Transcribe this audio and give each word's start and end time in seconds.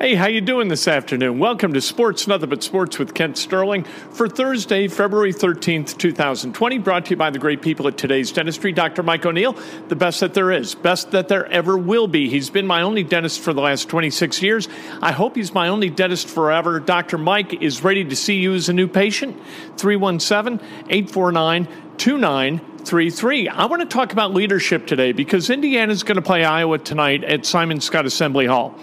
Hey, 0.00 0.14
how 0.14 0.28
you 0.28 0.40
doing 0.40 0.68
this 0.68 0.86
afternoon? 0.86 1.40
Welcome 1.40 1.72
to 1.72 1.80
Sports 1.80 2.28
Nothing 2.28 2.50
But 2.50 2.62
Sports 2.62 3.00
with 3.00 3.14
Kent 3.14 3.36
Sterling 3.36 3.82
for 3.82 4.28
Thursday, 4.28 4.86
February 4.86 5.34
13th, 5.34 5.98
2020, 5.98 6.78
brought 6.78 7.06
to 7.06 7.10
you 7.10 7.16
by 7.16 7.30
the 7.30 7.40
great 7.40 7.62
people 7.62 7.88
at 7.88 7.98
Today's 7.98 8.30
Dentistry, 8.30 8.70
Dr. 8.70 9.02
Mike 9.02 9.26
O'Neill, 9.26 9.56
the 9.88 9.96
best 9.96 10.20
that 10.20 10.34
there 10.34 10.52
is, 10.52 10.76
best 10.76 11.10
that 11.10 11.26
there 11.26 11.46
ever 11.46 11.76
will 11.76 12.06
be. 12.06 12.28
He's 12.28 12.48
been 12.48 12.64
my 12.64 12.82
only 12.82 13.02
dentist 13.02 13.40
for 13.40 13.52
the 13.52 13.60
last 13.60 13.88
26 13.88 14.40
years. 14.40 14.68
I 15.02 15.10
hope 15.10 15.34
he's 15.34 15.52
my 15.52 15.66
only 15.66 15.90
dentist 15.90 16.28
forever. 16.28 16.78
Dr. 16.78 17.18
Mike 17.18 17.60
is 17.60 17.82
ready 17.82 18.04
to 18.04 18.14
see 18.14 18.36
you 18.36 18.54
as 18.54 18.68
a 18.68 18.72
new 18.72 18.86
patient. 18.86 19.36
317 19.78 20.64
849 20.90 21.66
2933. 21.96 23.48
I 23.48 23.64
want 23.66 23.82
to 23.82 23.88
talk 23.88 24.12
about 24.12 24.32
leadership 24.32 24.86
today 24.86 25.10
because 25.10 25.50
Indiana 25.50 25.90
is 25.90 26.04
going 26.04 26.14
to 26.14 26.22
play 26.22 26.44
Iowa 26.44 26.78
tonight 26.78 27.24
at 27.24 27.44
Simon 27.44 27.78
Skjodt 27.80 28.04
Assembly 28.04 28.46
Hall. 28.46 28.78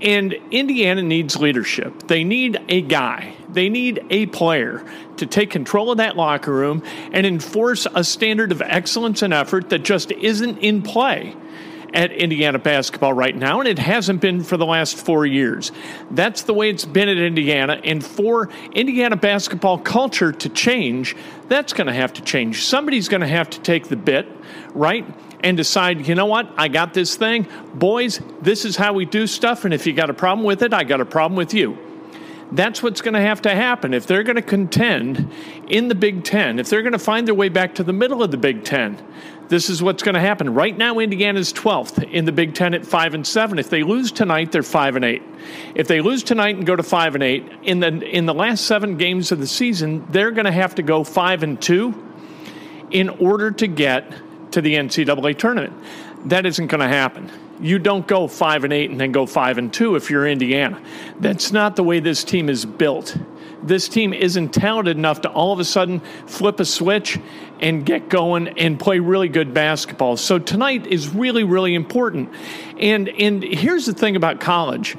And 0.00 0.34
Indiana 0.50 1.02
needs 1.02 1.36
leadership. 1.36 2.06
They 2.06 2.24
need 2.24 2.60
a 2.68 2.82
guy, 2.82 3.34
they 3.48 3.68
need 3.68 4.04
a 4.10 4.26
player 4.26 4.84
to 5.16 5.26
take 5.26 5.50
control 5.50 5.90
of 5.90 5.98
that 5.98 6.16
locker 6.16 6.52
room 6.52 6.82
and 7.12 7.26
enforce 7.26 7.86
a 7.94 8.04
standard 8.04 8.52
of 8.52 8.62
excellence 8.62 9.22
and 9.22 9.34
effort 9.34 9.70
that 9.70 9.80
just 9.80 10.12
isn't 10.12 10.58
in 10.58 10.82
play 10.82 11.34
at 11.94 12.12
Indiana 12.12 12.58
basketball 12.58 13.12
right 13.12 13.34
now, 13.34 13.60
and 13.60 13.68
it 13.68 13.78
hasn't 13.78 14.20
been 14.20 14.42
for 14.42 14.56
the 14.56 14.66
last 14.66 14.96
four 14.96 15.24
years. 15.24 15.72
That's 16.10 16.42
the 16.42 16.52
way 16.52 16.70
it's 16.70 16.84
been 16.84 17.08
at 17.08 17.16
Indiana, 17.16 17.80
and 17.82 18.04
for 18.04 18.50
Indiana 18.72 19.16
basketball 19.16 19.78
culture 19.78 20.32
to 20.32 20.48
change, 20.48 21.16
that's 21.48 21.72
going 21.72 21.86
to 21.86 21.94
have 21.94 22.12
to 22.14 22.22
change. 22.22 22.64
Somebody's 22.64 23.08
going 23.08 23.22
to 23.22 23.28
have 23.28 23.48
to 23.50 23.60
take 23.60 23.88
the 23.88 23.96
bit, 23.96 24.28
right? 24.74 25.06
And 25.40 25.56
decide, 25.56 26.06
you 26.06 26.14
know 26.14 26.26
what, 26.26 26.52
I 26.56 26.68
got 26.68 26.94
this 26.94 27.16
thing. 27.16 27.46
Boys, 27.74 28.20
this 28.42 28.64
is 28.64 28.76
how 28.76 28.92
we 28.92 29.04
do 29.04 29.26
stuff. 29.26 29.64
And 29.64 29.72
if 29.72 29.86
you 29.86 29.92
got 29.92 30.10
a 30.10 30.14
problem 30.14 30.44
with 30.44 30.62
it, 30.62 30.72
I 30.72 30.84
got 30.84 31.00
a 31.00 31.06
problem 31.06 31.36
with 31.36 31.54
you. 31.54 31.78
That's 32.50 32.82
what's 32.82 33.02
going 33.02 33.14
to 33.14 33.20
have 33.20 33.42
to 33.42 33.54
happen. 33.54 33.92
If 33.92 34.06
they're 34.06 34.22
going 34.22 34.36
to 34.36 34.42
contend 34.42 35.30
in 35.68 35.88
the 35.88 35.94
Big 35.94 36.24
Ten, 36.24 36.58
if 36.58 36.70
they're 36.70 36.82
going 36.82 36.92
to 36.92 36.98
find 36.98 37.26
their 37.26 37.34
way 37.34 37.50
back 37.50 37.74
to 37.74 37.84
the 37.84 37.92
middle 37.92 38.22
of 38.22 38.30
the 38.30 38.38
Big 38.38 38.64
Ten, 38.64 39.02
this 39.48 39.68
is 39.68 39.82
what's 39.82 40.02
going 40.02 40.14
to 40.14 40.20
happen. 40.20 40.54
Right 40.54 40.76
now, 40.76 40.98
Indiana's 40.98 41.52
12th 41.52 42.10
in 42.10 42.24
the 42.24 42.32
Big 42.32 42.54
Ten 42.54 42.74
at 42.74 42.86
5 42.86 43.14
and 43.14 43.26
7. 43.26 43.58
If 43.58 43.70
they 43.70 43.82
lose 43.82 44.12
tonight, 44.12 44.52
they're 44.52 44.62
5 44.62 44.96
and 44.96 45.04
8. 45.04 45.22
If 45.74 45.88
they 45.88 46.00
lose 46.00 46.22
tonight 46.22 46.56
and 46.56 46.66
go 46.66 46.76
to 46.76 46.82
5 46.82 47.14
and 47.14 47.24
8, 47.24 47.52
in 47.62 47.80
the, 47.80 47.88
in 48.02 48.26
the 48.26 48.34
last 48.34 48.64
seven 48.64 48.96
games 48.96 49.30
of 49.32 49.40
the 49.40 49.46
season, 49.46 50.06
they're 50.10 50.30
going 50.30 50.44
to 50.46 50.52
have 50.52 50.74
to 50.76 50.82
go 50.82 51.04
5 51.04 51.42
and 51.42 51.60
2 51.60 52.06
in 52.90 53.08
order 53.08 53.50
to 53.50 53.66
get 53.66 54.14
to 54.52 54.60
the 54.60 54.74
NCAA 54.74 55.38
tournament. 55.38 55.72
That 56.26 56.46
isn't 56.46 56.66
going 56.66 56.80
to 56.80 56.88
happen. 56.88 57.30
You 57.60 57.78
don't 57.78 58.06
go 58.06 58.28
five 58.28 58.64
and 58.64 58.72
eight 58.72 58.90
and 58.90 59.00
then 59.00 59.12
go 59.12 59.26
five 59.26 59.58
and 59.58 59.72
two 59.72 59.96
if 59.96 60.10
you're 60.10 60.26
Indiana. 60.26 60.80
That's 61.18 61.52
not 61.52 61.76
the 61.76 61.82
way 61.82 62.00
this 62.00 62.24
team 62.24 62.48
is 62.48 62.64
built. 62.64 63.16
This 63.62 63.88
team 63.88 64.12
isn't 64.12 64.54
talented 64.54 64.96
enough 64.96 65.22
to 65.22 65.30
all 65.30 65.52
of 65.52 65.58
a 65.58 65.64
sudden 65.64 66.00
flip 66.26 66.60
a 66.60 66.64
switch 66.64 67.18
and 67.60 67.84
get 67.84 68.08
going 68.08 68.48
and 68.58 68.78
play 68.78 69.00
really 69.00 69.28
good 69.28 69.52
basketball. 69.52 70.16
So 70.16 70.38
tonight 70.38 70.86
is 70.86 71.08
really, 71.08 71.42
really 71.42 71.74
important. 71.74 72.30
And 72.78 73.08
and 73.08 73.42
here's 73.42 73.86
the 73.86 73.92
thing 73.92 74.14
about 74.14 74.40
college 74.40 74.96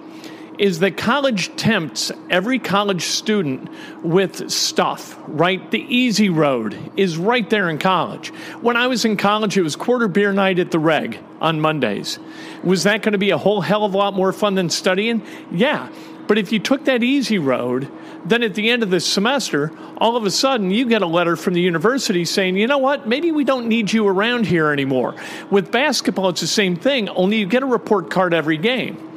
is 0.59 0.79
that 0.79 0.97
college 0.97 1.55
tempts 1.55 2.11
every 2.29 2.59
college 2.59 3.03
student 3.03 3.69
with 4.03 4.51
stuff, 4.51 5.17
right? 5.25 5.71
The 5.71 5.79
easy 5.79 6.29
road 6.29 6.77
is 6.97 7.17
right 7.17 7.49
there 7.49 7.69
in 7.69 7.79
college. 7.79 8.29
When 8.59 8.75
I 8.75 8.87
was 8.87 9.05
in 9.05 9.15
college, 9.15 9.57
it 9.57 9.61
was 9.61 9.77
quarter 9.77 10.09
beer 10.09 10.33
night 10.33 10.59
at 10.59 10.71
the 10.71 10.77
reg 10.77 11.17
on 11.39 11.61
Mondays. 11.61 12.19
Was 12.61 12.83
that 12.83 13.01
going 13.01 13.13
to 13.13 13.17
be 13.17 13.29
a 13.29 13.37
whole 13.37 13.61
hell 13.61 13.85
of 13.85 13.93
a 13.93 13.97
lot 13.97 14.13
more 14.13 14.33
fun 14.33 14.55
than 14.55 14.69
studying? 14.69 15.23
Yeah. 15.49 15.89
But 16.27 16.37
if 16.37 16.51
you 16.51 16.59
took 16.59 16.85
that 16.85 17.03
easy 17.03 17.39
road, 17.39 17.89
then 18.25 18.43
at 18.43 18.53
the 18.53 18.69
end 18.69 18.83
of 18.83 18.89
the 18.89 18.99
semester, 18.99 19.71
all 19.97 20.17
of 20.17 20.25
a 20.25 20.31
sudden 20.31 20.71
you 20.71 20.85
get 20.85 21.01
a 21.01 21.07
letter 21.07 21.37
from 21.37 21.53
the 21.53 21.61
university 21.61 22.25
saying, 22.25 22.57
you 22.57 22.67
know 22.67 22.77
what, 22.77 23.07
maybe 23.07 23.31
we 23.31 23.45
don't 23.45 23.67
need 23.69 23.93
you 23.93 24.05
around 24.07 24.45
here 24.45 24.71
anymore. 24.71 25.15
With 25.49 25.71
basketball, 25.71 26.29
it's 26.29 26.41
the 26.41 26.47
same 26.47 26.75
thing, 26.75 27.07
only 27.09 27.37
you 27.37 27.45
get 27.45 27.63
a 27.63 27.65
report 27.65 28.11
card 28.11 28.33
every 28.33 28.57
game 28.57 29.08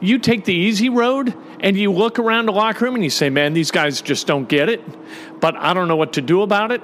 you 0.00 0.18
take 0.18 0.44
the 0.44 0.54
easy 0.54 0.88
road 0.88 1.34
and 1.60 1.76
you 1.76 1.92
look 1.92 2.18
around 2.18 2.46
the 2.46 2.52
locker 2.52 2.84
room 2.84 2.94
and 2.94 3.04
you 3.04 3.10
say, 3.10 3.30
man, 3.30 3.54
these 3.54 3.70
guys 3.70 4.00
just 4.00 4.26
don't 4.26 4.48
get 4.48 4.68
it, 4.68 4.82
but 5.40 5.56
I 5.56 5.74
don't 5.74 5.88
know 5.88 5.96
what 5.96 6.14
to 6.14 6.22
do 6.22 6.42
about 6.42 6.72
it. 6.72 6.82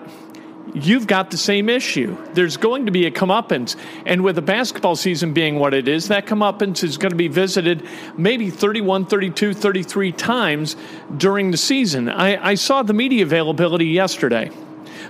You've 0.74 1.06
got 1.06 1.30
the 1.30 1.36
same 1.36 1.68
issue. 1.68 2.16
There's 2.34 2.56
going 2.56 2.86
to 2.86 2.92
be 2.92 3.06
a 3.06 3.10
comeuppance. 3.10 3.76
And 4.06 4.22
with 4.22 4.36
the 4.36 4.42
basketball 4.42 4.96
season 4.96 5.32
being 5.32 5.58
what 5.58 5.74
it 5.74 5.88
is, 5.88 6.08
that 6.08 6.26
comeuppance 6.26 6.84
is 6.84 6.96
going 6.96 7.10
to 7.10 7.16
be 7.16 7.28
visited 7.28 7.86
maybe 8.16 8.48
31, 8.48 9.06
32, 9.06 9.54
33 9.54 10.12
times 10.12 10.76
during 11.16 11.50
the 11.50 11.56
season. 11.56 12.08
I, 12.08 12.50
I 12.50 12.54
saw 12.54 12.82
the 12.82 12.94
media 12.94 13.24
availability 13.24 13.86
yesterday. 13.86 14.50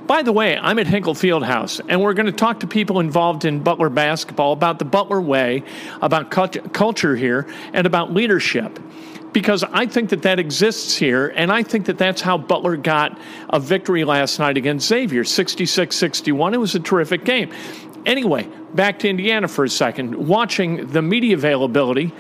By 0.07 0.23
the 0.23 0.33
way, 0.33 0.59
I'm 0.59 0.79
at 0.81 0.89
Hinkle 0.89 1.15
Fieldhouse, 1.15 1.81
and 1.89 2.01
we're 2.01 2.15
going 2.15 2.27
to 2.27 2.33
talk 2.33 2.61
to 2.61 2.67
people 2.67 2.99
involved 2.99 3.45
in 3.45 3.61
Butler 3.61 3.89
basketball 3.89 4.53
about 4.53 4.79
the 4.79 4.85
Butler 4.85 5.21
way, 5.21 5.63
about 6.01 6.31
culture 6.31 7.15
here, 7.15 7.47
and 7.73 7.87
about 7.87 8.13
leadership. 8.13 8.81
Because 9.33 9.63
I 9.65 9.87
think 9.87 10.11
that 10.11 10.23
that 10.23 10.39
exists 10.39 10.97
here, 10.97 11.33
and 11.37 11.53
I 11.53 11.63
think 11.63 11.87
that 11.87 11.99
that's 11.99 12.21
how 12.21 12.37
Butler 12.37 12.77
got 12.77 13.19
a 13.49 13.61
victory 13.61 14.05
last 14.05 14.39
night 14.41 14.57
against 14.57 14.89
Xavier 14.89 15.25
66 15.25 15.97
61. 15.97 16.53
It 16.53 16.59
was 16.59 16.75
a 16.75 16.81
terrific 16.81 17.25
game. 17.25 17.51
Anyway, 18.05 18.49
back 18.75 18.99
to 19.01 19.09
Indiana 19.09 19.47
for 19.47 19.65
a 19.65 19.71
second. 19.71 20.15
Watching 20.17 20.89
the 20.89 21.01
media 21.01 21.35
availability, 21.35 22.13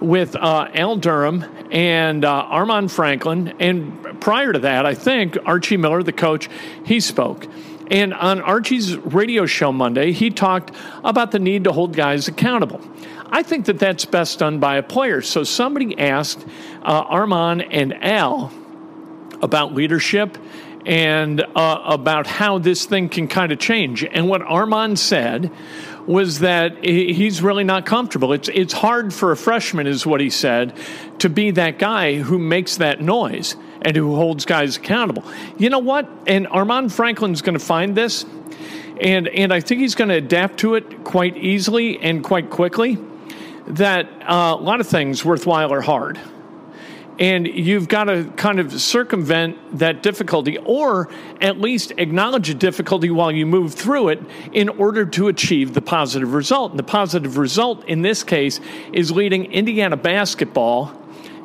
with 0.00 0.36
uh, 0.36 0.68
Al 0.74 0.96
Durham 0.96 1.44
and 1.70 2.24
uh, 2.24 2.46
Armaan 2.50 2.90
Franklin. 2.90 3.54
And 3.58 4.20
prior 4.20 4.52
to 4.52 4.58
that, 4.60 4.86
I 4.86 4.94
think 4.94 5.36
Archie 5.44 5.76
Miller, 5.76 6.02
the 6.02 6.12
coach, 6.12 6.48
he 6.84 7.00
spoke. 7.00 7.46
And 7.90 8.12
on 8.14 8.40
Archie's 8.40 8.96
radio 8.96 9.46
show 9.46 9.72
Monday, 9.72 10.12
he 10.12 10.30
talked 10.30 10.72
about 11.04 11.30
the 11.30 11.38
need 11.38 11.64
to 11.64 11.72
hold 11.72 11.94
guys 11.94 12.28
accountable. 12.28 12.80
I 13.26 13.42
think 13.42 13.66
that 13.66 13.78
that's 13.78 14.04
best 14.04 14.38
done 14.38 14.58
by 14.58 14.76
a 14.76 14.82
player. 14.82 15.22
So 15.22 15.44
somebody 15.44 15.98
asked 15.98 16.44
uh, 16.82 17.04
Armaan 17.04 17.66
and 17.70 17.94
Al 18.04 18.52
about 19.42 19.74
leadership 19.74 20.38
and 20.84 21.40
uh, 21.54 21.82
about 21.84 22.26
how 22.26 22.58
this 22.58 22.86
thing 22.86 23.08
can 23.08 23.26
kind 23.28 23.50
of 23.52 23.58
change. 23.58 24.04
And 24.04 24.28
what 24.28 24.42
Armaan 24.42 24.96
said 24.96 25.50
was 26.06 26.38
that 26.40 26.84
he's 26.84 27.42
really 27.42 27.64
not 27.64 27.84
comfortable. 27.84 28.32
It's 28.32 28.48
it's 28.48 28.72
hard 28.72 29.12
for 29.12 29.32
a 29.32 29.36
freshman, 29.36 29.86
is 29.86 30.06
what 30.06 30.20
he 30.20 30.30
said, 30.30 30.76
to 31.18 31.28
be 31.28 31.50
that 31.52 31.78
guy 31.78 32.16
who 32.16 32.38
makes 32.38 32.76
that 32.76 33.00
noise 33.00 33.56
and 33.82 33.96
who 33.96 34.14
holds 34.14 34.44
guys 34.44 34.76
accountable. 34.76 35.24
You 35.58 35.70
know 35.70 35.78
what? 35.78 36.08
And 36.26 36.46
Armaan 36.46 36.92
Franklin's 36.92 37.42
going 37.42 37.58
to 37.58 37.64
find 37.64 37.96
this, 37.96 38.24
and 39.00 39.28
and 39.28 39.52
I 39.52 39.60
think 39.60 39.80
he's 39.80 39.94
going 39.94 40.10
to 40.10 40.16
adapt 40.16 40.58
to 40.60 40.76
it 40.76 41.04
quite 41.04 41.36
easily 41.36 41.98
and 41.98 42.22
quite 42.22 42.50
quickly. 42.50 42.98
That 43.68 44.06
uh, 44.22 44.54
a 44.56 44.62
lot 44.62 44.80
of 44.80 44.86
things 44.86 45.24
worthwhile 45.24 45.72
are 45.72 45.80
hard 45.80 46.20
and 47.18 47.46
you've 47.46 47.88
got 47.88 48.04
to 48.04 48.24
kind 48.36 48.60
of 48.60 48.80
circumvent 48.80 49.78
that 49.78 50.02
difficulty 50.02 50.58
or 50.58 51.08
at 51.40 51.58
least 51.58 51.92
acknowledge 51.96 52.50
a 52.50 52.54
difficulty 52.54 53.10
while 53.10 53.32
you 53.32 53.46
move 53.46 53.74
through 53.74 54.08
it 54.08 54.20
in 54.52 54.68
order 54.68 55.06
to 55.06 55.28
achieve 55.28 55.74
the 55.74 55.80
positive 55.80 56.34
result. 56.34 56.72
And 56.72 56.78
the 56.78 56.84
positive 56.84 57.38
result 57.38 57.84
in 57.84 58.02
this 58.02 58.22
case 58.22 58.60
is 58.92 59.10
leading 59.10 59.46
Indiana 59.52 59.96
basketball 59.96 60.92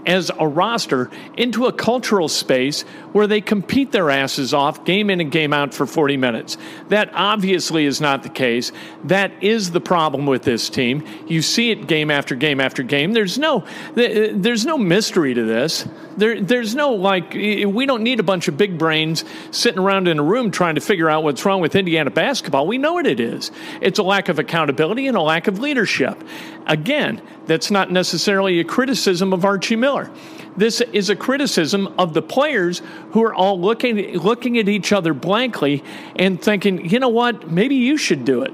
as 0.06 0.32
a 0.38 0.48
roster 0.48 1.10
into 1.38 1.66
a 1.66 1.74
cultural 1.74 2.28
space 2.28 2.82
where 3.12 3.28
they 3.28 3.42
compete 3.42 3.92
their 3.92 4.10
asses 4.10 4.54
off 4.54 4.86
game 4.86 5.10
in 5.10 5.22
and 5.22 5.32
game 5.32 5.54
out 5.54 5.74
for 5.74 5.86
40 5.86 6.18
minutes. 6.18 6.58
That 6.90 7.12
obviously 7.14 7.86
is 7.86 8.02
not 8.02 8.24
the 8.24 8.30
case. 8.30 8.72
That 9.06 9.32
is 9.44 9.72
the 9.72 9.82
problem 9.82 10.26
with 10.26 10.44
this 10.44 10.70
team. 10.70 11.06
You 11.28 11.42
see 11.42 11.72
it 11.72 11.88
game 11.88 12.12
after 12.12 12.36
game 12.36 12.60
after 12.60 12.84
game. 12.84 13.14
There's 13.14 13.38
no 13.38 13.66
there's 13.96 14.66
no 14.66 14.78
mystery 14.78 15.34
to 15.34 15.44
this. 15.44 15.88
There, 16.18 16.42
there's 16.42 16.76
no 16.76 16.94
like 16.94 17.34
we 17.34 17.86
don't 17.86 18.04
need 18.04 18.20
a 18.20 18.24
bunch 18.24 18.48
of 18.48 18.58
big 18.58 18.78
brains 18.78 19.24
sitting 19.52 19.80
around 19.80 20.08
in 20.08 20.20
a 20.20 20.24
room 20.24 20.52
trying 20.52 20.76
to 20.76 20.82
figure 20.82 21.10
out 21.10 21.24
what's 21.24 21.46
wrong 21.46 21.62
with 21.62 21.76
Indiana 21.76 22.12
basketball. 22.12 22.68
We 22.68 22.78
know 22.78 22.94
what 22.94 23.08
it 23.08 23.20
is. 23.20 23.52
It's 23.82 24.00
a 24.00 24.04
lack 24.04 24.30
of 24.30 24.40
accountability 24.40 25.08
and 25.08 25.16
a 25.16 25.22
lack 25.22 25.48
of 25.48 25.60
leadership. 25.60 26.22
Again, 26.68 27.22
that's 27.46 27.72
not 27.72 27.92
necessarily 27.92 28.60
a 28.60 28.64
criticism 28.64 29.34
of 29.34 29.46
Archie 29.46 29.76
Miller. 29.76 30.12
This 30.58 30.82
is 30.82 31.10
a 31.10 31.16
criticism 31.16 31.94
of 31.98 32.14
the 32.14 32.22
players 32.22 32.82
who 33.12 33.24
are 33.24 33.34
all 33.34 33.60
looking 33.60 34.18
looking 34.18 34.58
at 34.58 34.68
each 34.68 34.92
other 34.92 35.14
blankly 35.14 35.84
and 36.18 36.42
thinking, 36.42 36.90
you 36.90 37.00
know 37.00 37.10
what, 37.10 37.50
maybe 37.50 37.76
you 37.76 37.98
should 37.98 38.26
do 38.26 38.44
it, 38.44 38.52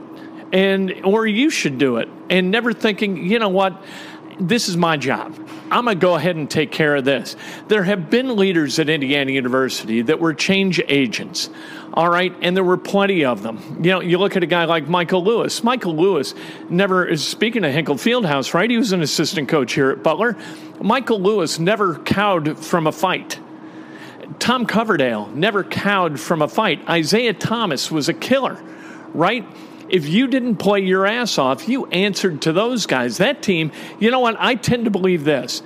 and 0.54 0.94
or 1.04 1.26
you 1.26 1.50
should 1.50 1.80
do 1.80 1.98
it, 1.98 2.08
and 2.30 2.52
never 2.52 2.72
thinking, 2.72 3.26
you 3.26 3.40
know 3.40 3.50
what, 3.50 3.84
this 4.40 4.70
is 4.70 4.78
my 4.78 4.98
job. 4.98 5.36
I'm 5.72 5.86
going 5.86 5.98
to 5.98 6.02
go 6.02 6.16
ahead 6.16 6.36
and 6.36 6.50
take 6.50 6.72
care 6.72 6.96
of 6.96 7.06
this. 7.06 7.36
There 7.68 7.84
have 7.84 8.10
been 8.10 8.36
leaders 8.36 8.80
at 8.80 8.90
Indiana 8.90 9.32
University 9.32 10.02
that 10.04 10.20
were 10.20 10.34
change 10.34 10.82
agents. 10.88 11.50
All 11.94 12.10
right, 12.10 12.34
and 12.42 12.56
there 12.56 12.64
were 12.64 12.78
plenty 12.78 13.26
of 13.26 13.42
them. 13.42 13.80
You 13.82 13.92
know, 13.92 14.02
you 14.02 14.18
look 14.20 14.36
at 14.36 14.44
a 14.44 14.48
guy 14.48 14.66
like 14.66 14.88
Michael 14.88 15.24
Lewis. 15.24 15.64
Michael 15.64 15.96
Lewis 15.96 16.36
never 16.70 17.06
is 17.06 17.26
speaking 17.26 17.64
of 17.64 17.74
Hinkle 17.74 17.96
Fieldhouse, 17.96 18.54
right? 18.54 18.70
He 18.70 18.78
was 18.78 18.92
an 18.92 19.02
assistant 19.02 19.50
coach 19.50 19.74
here 19.74 19.90
at 19.90 20.04
Butler. 20.04 20.38
Michael 20.80 21.20
Lewis 21.20 21.58
never 21.58 21.96
cowed 21.96 22.58
from 22.64 22.86
a 22.86 22.92
fight. 22.92 23.40
Tom 24.40 24.66
Coverdale 24.66 25.28
never 25.28 25.64
cowed 25.64 26.20
from 26.20 26.42
a 26.42 26.48
fight. 26.48 26.88
Isiah 26.90 27.34
Thomas 27.34 27.90
was 27.90 28.10
a 28.10 28.14
killer, 28.14 28.62
right? 29.14 29.46
If 29.90 30.08
you 30.08 30.28
didn't 30.28 30.58
play 30.58 30.82
your 30.82 31.06
ass 31.06 31.38
off, 31.38 31.68
you 31.68 31.86
answered 31.88 32.42
to 32.44 32.54
those 32.54 32.86
guys. 32.86 33.18
That 33.18 33.42
team, 33.42 33.72
you 34.00 34.12
know 34.12 34.20
what? 34.20 34.36
I 34.40 34.56
tend 34.56 34.86
to 34.86 34.92
believe 34.92 35.24
this 35.24 35.62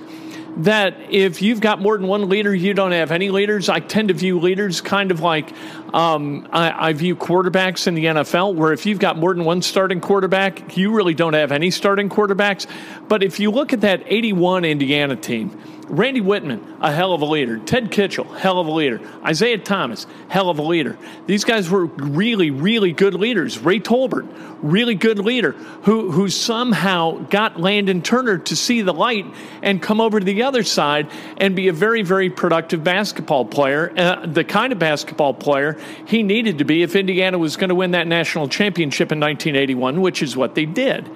that 0.58 0.94
if 1.08 1.40
you've 1.40 1.60
got 1.60 1.80
more 1.80 1.96
than 1.96 2.06
one 2.06 2.28
leader, 2.28 2.54
you 2.54 2.74
don't 2.74 2.92
have 2.92 3.10
any 3.10 3.30
leaders. 3.30 3.68
I 3.68 3.80
tend 3.80 4.08
to 4.08 4.14
view 4.14 4.38
leaders 4.38 4.80
kind 4.80 5.10
of 5.10 5.20
like 5.20 5.52
um, 5.94 6.46
I, 6.52 6.88
I, 6.88 6.92
view 6.92 7.16
quarterbacks 7.16 7.86
in 7.86 7.94
the 7.94 8.04
NFL, 8.04 8.54
where 8.54 8.72
if 8.72 8.84
you've 8.84 8.98
got 8.98 9.16
more 9.16 9.34
than 9.34 9.44
one 9.44 9.62
starting 9.62 10.00
quarterback, 10.00 10.76
you 10.76 10.94
really 10.94 11.14
don't 11.14 11.34
have 11.34 11.52
any 11.52 11.70
starting 11.70 12.08
quarterbacks. 12.08 12.66
But 13.08 13.22
if 13.22 13.40
you 13.40 13.50
look 13.50 13.72
at 13.72 13.82
that 13.82 14.02
81 14.06 14.64
Indiana 14.64 15.16
team, 15.16 15.58
Randy 15.92 16.22
Wittman, 16.22 16.78
a 16.80 16.90
hell 16.90 17.12
of 17.12 17.20
a 17.20 17.26
leader. 17.26 17.58
Ted 17.58 17.90
Kitchell, 17.90 18.24
hell 18.24 18.58
of 18.58 18.66
a 18.66 18.70
leader. 18.70 18.98
Isiah 19.28 19.58
Thomas, 19.58 20.06
hell 20.28 20.48
of 20.48 20.58
a 20.58 20.62
leader. 20.62 20.96
These 21.26 21.44
guys 21.44 21.68
were 21.68 21.84
really, 21.84 22.50
really 22.50 22.92
good 22.92 23.12
leaders. 23.12 23.58
Ray 23.58 23.78
Tolbert, 23.78 24.26
really 24.62 24.94
good 24.94 25.18
leader, 25.18 25.52
who, 25.52 26.10
who 26.10 26.30
somehow 26.30 27.18
got 27.26 27.60
Landon 27.60 28.00
Turner 28.00 28.38
to 28.38 28.56
see 28.56 28.80
the 28.80 28.94
light 28.94 29.26
and 29.60 29.82
come 29.82 30.00
over 30.00 30.18
to 30.18 30.24
the 30.24 30.44
other 30.44 30.62
side 30.62 31.10
and 31.36 31.54
be 31.54 31.68
a 31.68 31.74
very, 31.74 32.00
very 32.00 32.30
productive 32.30 32.82
basketball 32.82 33.44
player, 33.44 33.92
uh, 33.94 34.24
the 34.24 34.44
kind 34.44 34.72
of 34.72 34.78
basketball 34.78 35.34
player 35.34 35.78
he 36.06 36.22
needed 36.22 36.56
to 36.56 36.64
be 36.64 36.82
if 36.82 36.96
Indiana 36.96 37.36
was 37.36 37.56
going 37.56 37.68
to 37.68 37.74
win 37.74 37.90
that 37.90 38.06
national 38.06 38.48
championship 38.48 39.12
in 39.12 39.20
1981, 39.20 40.00
which 40.00 40.22
is 40.22 40.38
what 40.38 40.54
they 40.54 40.64
did. 40.64 41.10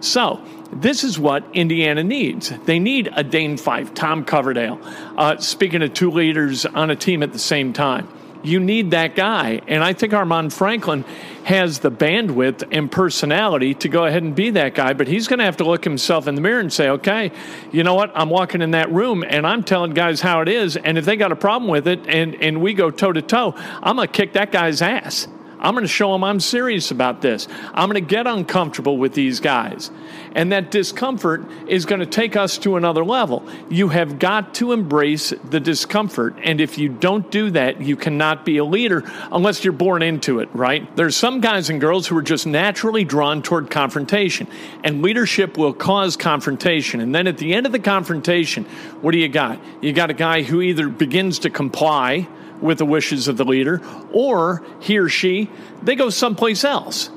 So, 0.00 0.44
this 0.72 1.04
is 1.04 1.18
what 1.18 1.44
Indiana 1.54 2.04
needs. 2.04 2.50
They 2.64 2.78
need 2.78 3.10
a 3.14 3.24
Dane 3.24 3.56
Fife, 3.56 3.94
Tom 3.94 4.24
Coverdale. 4.24 4.78
Uh, 5.16 5.38
speaking 5.38 5.82
of 5.82 5.94
two 5.94 6.10
leaders 6.10 6.66
on 6.66 6.90
a 6.90 6.96
team 6.96 7.22
at 7.22 7.32
the 7.32 7.38
same 7.38 7.72
time, 7.72 8.08
you 8.42 8.60
need 8.60 8.92
that 8.92 9.16
guy. 9.16 9.60
And 9.66 9.82
I 9.82 9.92
think 9.92 10.12
Armaan 10.12 10.52
Franklin 10.52 11.04
has 11.44 11.80
the 11.80 11.90
bandwidth 11.90 12.68
and 12.70 12.90
personality 12.90 13.74
to 13.74 13.88
go 13.88 14.04
ahead 14.04 14.22
and 14.22 14.34
be 14.34 14.50
that 14.50 14.74
guy, 14.74 14.92
but 14.92 15.08
he's 15.08 15.26
going 15.26 15.38
to 15.38 15.44
have 15.44 15.56
to 15.56 15.64
look 15.64 15.82
himself 15.82 16.28
in 16.28 16.34
the 16.34 16.40
mirror 16.40 16.60
and 16.60 16.72
say, 16.72 16.90
okay, 16.90 17.32
you 17.72 17.82
know 17.82 17.94
what? 17.94 18.12
I'm 18.14 18.30
walking 18.30 18.62
in 18.62 18.72
that 18.72 18.92
room 18.92 19.24
and 19.26 19.46
I'm 19.46 19.64
telling 19.64 19.92
guys 19.92 20.20
how 20.20 20.40
it 20.42 20.48
is. 20.48 20.76
And 20.76 20.98
if 20.98 21.04
they 21.04 21.16
got 21.16 21.32
a 21.32 21.36
problem 21.36 21.70
with 21.70 21.88
it 21.88 22.06
and, 22.06 22.34
and 22.36 22.60
we 22.60 22.74
go 22.74 22.90
toe 22.90 23.12
to 23.12 23.22
toe, 23.22 23.54
I'm 23.56 23.96
going 23.96 24.06
to 24.06 24.12
kick 24.12 24.34
that 24.34 24.52
guy's 24.52 24.82
ass. 24.82 25.26
I'm 25.60 25.74
going 25.74 25.84
to 25.84 25.88
show 25.88 26.12
them 26.12 26.24
I'm 26.24 26.40
serious 26.40 26.90
about 26.90 27.20
this. 27.20 27.48
I'm 27.74 27.88
going 27.88 28.02
to 28.02 28.08
get 28.08 28.26
uncomfortable 28.26 28.96
with 28.96 29.14
these 29.14 29.40
guys. 29.40 29.90
And 30.34 30.52
that 30.52 30.70
discomfort 30.70 31.44
is 31.66 31.86
going 31.86 32.00
to 32.00 32.06
take 32.06 32.36
us 32.36 32.58
to 32.58 32.76
another 32.76 33.04
level. 33.04 33.46
You 33.68 33.88
have 33.88 34.18
got 34.18 34.54
to 34.54 34.72
embrace 34.72 35.32
the 35.50 35.60
discomfort. 35.60 36.36
And 36.42 36.60
if 36.60 36.78
you 36.78 36.88
don't 36.88 37.30
do 37.30 37.50
that, 37.52 37.80
you 37.80 37.96
cannot 37.96 38.44
be 38.44 38.58
a 38.58 38.64
leader 38.64 39.04
unless 39.32 39.64
you're 39.64 39.72
born 39.72 40.02
into 40.02 40.38
it, 40.40 40.48
right? 40.52 40.94
There's 40.96 41.16
some 41.16 41.40
guys 41.40 41.70
and 41.70 41.80
girls 41.80 42.06
who 42.06 42.16
are 42.16 42.22
just 42.22 42.46
naturally 42.46 43.04
drawn 43.04 43.42
toward 43.42 43.70
confrontation. 43.70 44.46
And 44.84 45.02
leadership 45.02 45.56
will 45.56 45.72
cause 45.72 46.16
confrontation. 46.16 47.00
And 47.00 47.14
then 47.14 47.26
at 47.26 47.38
the 47.38 47.54
end 47.54 47.66
of 47.66 47.72
the 47.72 47.78
confrontation, 47.78 48.64
what 49.00 49.12
do 49.12 49.18
you 49.18 49.28
got? 49.28 49.60
You 49.80 49.92
got 49.92 50.10
a 50.10 50.14
guy 50.14 50.42
who 50.42 50.60
either 50.60 50.88
begins 50.88 51.40
to 51.40 51.50
comply 51.50 52.28
with 52.60 52.78
the 52.78 52.84
wishes 52.84 53.28
of 53.28 53.36
the 53.36 53.44
leader, 53.44 53.80
or 54.12 54.64
he 54.80 54.98
or 54.98 55.08
she, 55.08 55.50
they 55.82 55.94
go 55.94 56.10
someplace 56.10 56.64
else 56.64 57.10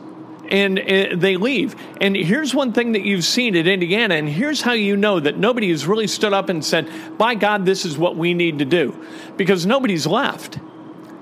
and 0.51 0.77
they 0.77 1.37
leave. 1.37 1.75
And 2.01 2.15
here's 2.15 2.53
one 2.53 2.73
thing 2.73 2.91
that 2.91 3.03
you've 3.03 3.23
seen 3.23 3.55
at 3.55 3.67
Indiana, 3.67 4.15
and 4.15 4.27
here's 4.27 4.61
how 4.61 4.73
you 4.73 4.97
know 4.97 5.19
that 5.19 5.37
nobody 5.37 5.69
has 5.69 5.87
really 5.87 6.07
stood 6.07 6.33
up 6.33 6.49
and 6.49 6.63
said, 6.63 6.89
By 7.17 7.35
God, 7.35 7.65
this 7.65 7.85
is 7.85 7.97
what 7.97 8.17
we 8.17 8.33
need 8.33 8.59
to 8.59 8.65
do. 8.65 9.05
Because 9.37 9.65
nobody's 9.65 10.05
left, 10.05 10.59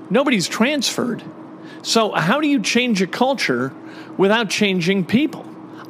nobody's 0.09 0.47
transferred. 0.47 1.23
So, 1.83 2.11
how 2.11 2.41
do 2.41 2.47
you 2.47 2.61
change 2.61 3.01
a 3.01 3.07
culture 3.07 3.71
without 4.17 4.49
changing 4.49 5.05
people? 5.05 5.45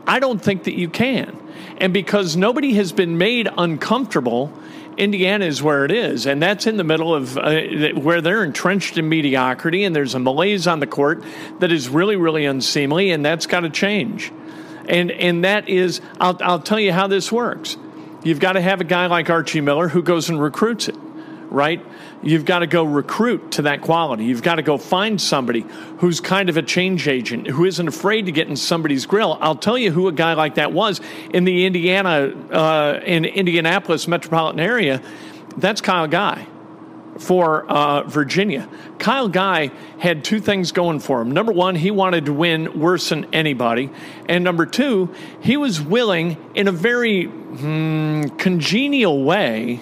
I 0.06 0.20
don't 0.20 0.40
think 0.40 0.66
that 0.66 0.78
you 0.78 0.90
can. 0.90 1.36
And 1.78 1.94
because 1.94 2.36
nobody 2.36 2.74
has 2.74 2.92
been 2.92 3.18
made 3.18 3.48
uncomfortable 3.58 4.54
Indiana 5.00 5.46
is 5.46 5.64
where 5.64 5.86
it 5.86 5.92
is, 5.92 6.26
and 6.26 6.42
that's 6.42 6.68
in 6.68 6.78
the 6.78 6.84
middle 6.84 7.16
of 7.16 7.38
uh, 7.38 7.62
where 7.96 8.22
they're 8.22 8.44
entrenched 8.44 8.98
in 8.98 9.08
mediocrity, 9.08 9.86
and 9.86 9.96
there's 9.96 10.14
a 10.14 10.20
malaise 10.20 10.68
on 10.68 10.82
the 10.82 10.88
court 10.88 11.24
that 11.60 11.72
is 11.72 11.88
really, 11.88 12.18
really 12.18 12.46
unseemly, 12.46 13.12
and 13.12 13.26
that's 13.26 13.48
got 13.48 13.62
to 13.62 13.70
change. 13.70 14.32
And 14.88 15.10
and 15.12 15.46
that 15.46 15.70
is, 15.70 16.02
I'll 16.20 16.38
I'll 16.42 16.60
tell 16.60 16.80
you 16.80 16.92
how 16.92 17.08
this 17.08 17.32
works. 17.32 17.78
You've 18.24 18.42
got 18.42 18.54
to 18.54 18.62
have 18.62 18.82
a 18.82 18.84
guy 18.84 19.08
like 19.08 19.30
Archie 19.30 19.62
Miller 19.62 19.88
who 19.88 20.04
goes 20.04 20.30
and 20.30 20.42
recruits 20.42 20.90
it, 20.90 20.96
right? 21.50 21.84
You've 22.22 22.46
got 22.46 22.60
to 22.60 22.68
go 22.68 22.84
recruit 22.84 23.54
to 23.54 23.64
that 23.64 23.82
quality. 23.82 24.26
You've 24.26 24.44
got 24.44 24.56
to 24.56 24.62
go 24.62 24.78
find 24.78 25.20
somebody 25.20 25.66
who's 25.98 26.20
kind 26.20 26.50
of 26.50 26.58
a 26.58 26.62
change 26.62 27.08
agent, 27.08 27.48
who 27.48 27.66
isn't 27.66 27.88
afraid 27.88 28.26
to 28.26 28.32
get 28.32 28.48
in 28.48 28.56
somebody's 28.56 29.06
grill. 29.06 29.38
I'll 29.42 29.56
tell 29.56 29.78
you 29.78 29.92
who 29.92 30.08
a 30.08 30.12
guy 30.12 30.34
like 30.34 30.56
that 30.56 30.72
was 30.72 31.02
in 31.34 31.44
the 31.44 31.66
Indiana, 31.66 32.34
uh, 32.52 33.00
in 33.06 33.26
Indianapolis 33.26 34.08
metropolitan 34.08 34.60
area. 34.60 35.02
That's 35.58 35.82
Kyle 35.82 36.08
Guy 36.08 36.48
for 37.18 37.70
uh, 37.70 38.04
Virginia. 38.04 38.70
Kyle 38.98 39.28
Guy 39.28 39.72
had 40.00 40.24
two 40.24 40.40
things 40.40 40.72
going 40.72 41.00
for 41.00 41.22
him. 41.22 41.32
Number 41.32 41.52
one, 41.52 41.76
he 41.76 41.92
wanted 41.92 42.26
to 42.26 42.34
win 42.34 42.80
worse 42.80 43.10
than 43.10 43.26
anybody. 43.34 43.90
And 44.28 44.44
number 44.44 44.66
two, 44.66 45.14
he 45.42 45.58
was 45.58 45.82
willing, 45.82 46.38
in 46.56 46.68
a 46.68 46.72
very 46.72 47.26
hmm, 47.26 48.24
congenial 48.38 49.24
way, 49.24 49.82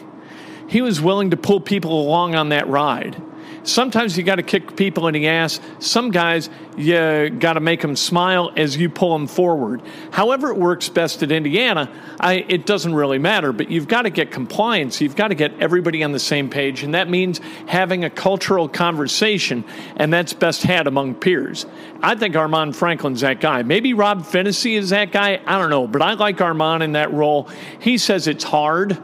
he 0.68 0.82
was 0.82 1.02
willing 1.02 1.32
to 1.32 1.38
pull 1.38 1.60
people 1.60 2.02
along 2.02 2.36
on 2.36 2.50
that 2.50 2.68
ride. 2.68 3.22
Sometimes 3.68 4.18
you 4.18 4.24
got 4.24 4.36
to 4.36 4.44
kick 4.44 4.78
people 4.78 5.08
in 5.08 5.14
the 5.14 5.28
ass. 5.28 5.60
Some 5.80 6.12
guys, 6.12 6.50
you 6.78 7.30
got 7.30 7.54
to 7.54 7.60
make 7.60 7.82
them 7.82 7.98
smile 7.98 8.50
as 8.56 8.78
you 8.78 8.90
pull 8.90 9.12
them 9.12 9.28
forward. 9.28 9.82
However, 10.12 10.52
it 10.52 10.58
works 10.58 10.88
best 10.88 11.22
at 11.22 11.34
Indiana, 11.34 11.92
I, 12.18 12.46
it 12.48 12.66
doesn't 12.66 12.96
really 12.96 13.20
matter, 13.20 13.52
but 13.52 13.70
you've 13.70 13.90
got 13.90 14.04
to 14.04 14.10
get 14.10 14.32
compliance. 14.32 15.02
You've 15.02 15.18
got 15.18 15.30
to 15.30 15.36
get 15.36 15.60
everybody 15.60 16.02
on 16.02 16.14
the 16.14 16.20
same 16.20 16.50
page, 16.50 16.84
and 16.84 16.94
that 16.94 17.10
means 17.10 17.42
having 17.68 18.06
a 18.06 18.10
cultural 18.10 18.70
conversation, 18.70 19.66
and 19.98 20.14
that's 20.14 20.32
best 20.32 20.64
had 20.64 20.88
among 20.88 21.16
peers. 21.16 21.66
I 22.02 22.16
think 22.16 22.36
Armaan 22.36 22.74
Franklin's 22.74 23.20
that 23.20 23.42
guy. 23.42 23.64
Maybe 23.64 23.94
Rob 23.94 24.24
Phinisee 24.24 24.78
is 24.78 24.92
that 24.92 25.12
guy. 25.12 25.42
I 25.46 25.60
don't 25.60 25.70
know, 25.70 25.88
but 25.88 26.02
I 26.02 26.14
like 26.14 26.38
Armaan 26.38 26.82
in 26.82 26.94
that 26.94 27.12
role. 27.12 27.50
He 27.80 27.98
says 27.98 28.28
it's 28.28 28.46
hard 28.46 28.98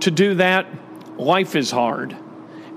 to 0.00 0.10
do 0.12 0.34
that. 0.34 0.68
Life 1.18 1.56
is 1.56 1.70
hard. 1.70 2.16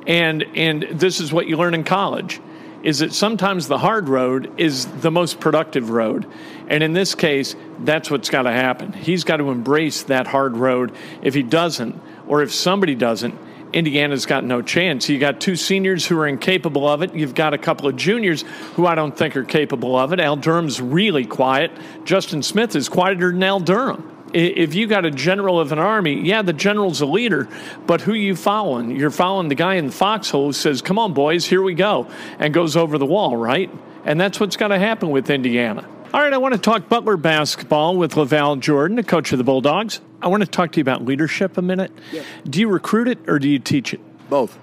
And 0.08 0.44
and 0.56 0.84
this 0.92 1.20
is 1.20 1.32
what 1.32 1.48
you 1.48 1.58
learn 1.58 1.74
in 1.74 1.84
college 1.84 2.42
is 2.84 3.00
that 3.00 3.14
sometimes 3.14 3.68
the 3.68 3.78
hard 3.78 4.08
road 4.08 4.52
is 4.58 4.86
the 5.02 5.12
most 5.12 5.40
productive 5.40 5.90
road. 5.90 6.26
And 6.68 6.82
in 6.82 6.94
this 6.94 7.16
case, 7.16 7.56
that's 7.80 8.10
what's 8.10 8.30
got 8.30 8.44
to 8.44 8.52
happen. 8.52 8.94
He's 8.94 9.24
got 9.24 9.38
to 9.38 9.50
embrace 9.50 10.04
that 10.04 10.28
hard 10.28 10.56
road. 10.56 10.96
If 11.22 11.34
he 11.34 11.44
doesn't, 11.44 12.00
or 12.28 12.42
if 12.42 12.54
somebody 12.54 12.96
doesn't, 12.96 13.38
Indiana's 13.74 14.26
got 14.26 14.44
no 14.44 14.62
chance. 14.62 15.10
You 15.10 15.20
got 15.20 15.40
two 15.40 15.56
seniors 15.56 16.06
who 16.06 16.18
are 16.18 16.28
incapable 16.28 16.88
of 16.88 17.04
it. 17.04 17.14
You've 17.14 17.36
got 17.36 17.54
a 17.54 17.58
couple 17.58 17.88
of 17.88 17.96
juniors 17.96 18.44
who 18.76 18.88
I 18.88 18.96
don't 18.96 19.16
think 19.16 19.36
are 19.36 19.44
capable 19.44 19.96
of 19.96 20.12
it. 20.14 20.20
Al 20.20 20.38
Durham's 20.38 20.82
really 20.82 21.26
quiet. 21.26 21.72
Justin 22.04 22.42
Smith 22.42 22.76
is 22.76 22.90
quieter 22.90 23.32
than 23.32 23.44
Al 23.44 23.60
Durham. 23.60 24.19
If 24.34 24.76
you 24.76 24.88
got 24.88 25.06
a 25.06 25.12
general 25.12 25.60
of 25.60 25.72
an 25.72 25.80
army, 25.80 26.22
yeah, 26.22 26.42
the 26.42 26.54
general's 26.54 27.02
a 27.02 27.06
leader, 27.06 27.48
but 27.88 28.02
who 28.02 28.14
you 28.14 28.36
following? 28.36 28.96
You're 28.96 29.12
following 29.12 29.48
the 29.48 29.56
guy 29.56 29.76
in 29.76 29.88
the 29.88 29.92
foxhole 29.92 30.48
who 30.48 30.54
says, 30.54 30.82
"Come 30.82 31.00
on, 31.00 31.14
boys, 31.14 31.46
here 31.46 31.62
we 31.62 31.74
go," 31.74 32.08
and 32.38 32.54
goes 32.54 32.76
over 32.76 32.98
the 32.98 33.06
wall, 33.06 33.36
right? 33.36 33.70
And 34.06 34.20
that's 34.20 34.40
what's 34.40 34.56
got 34.56 34.70
to 34.70 34.80
happen 34.80 35.10
with 35.10 35.30
Indiana. 35.30 35.86
All 36.14 36.22
right, 36.22 36.34
I 36.34 36.38
want 36.38 36.56
to 36.56 36.60
talk 36.60 36.90
Butler 36.90 37.18
basketball 37.18 37.96
with 37.96 38.14
LaVall 38.14 38.60
Jordan, 38.62 38.96
the 38.98 39.04
coach 39.04 39.32
of 39.32 39.38
the 39.38 39.44
Bulldogs. 39.44 40.02
I 40.22 40.28
want 40.28 40.42
to 40.42 40.50
talk 40.50 40.72
to 40.72 40.78
you 40.78 40.82
about 40.82 41.06
leadership 41.06 41.58
a 41.58 41.62
minute. 41.62 41.92
Yeah. 42.12 42.24
Do 42.50 42.60
you 42.60 42.68
recruit 42.68 43.08
it 43.08 43.20
or 43.28 43.38
do 43.40 43.48
you 43.48 43.60
teach 43.60 43.94
it? 43.94 44.00
Both. 44.30 44.58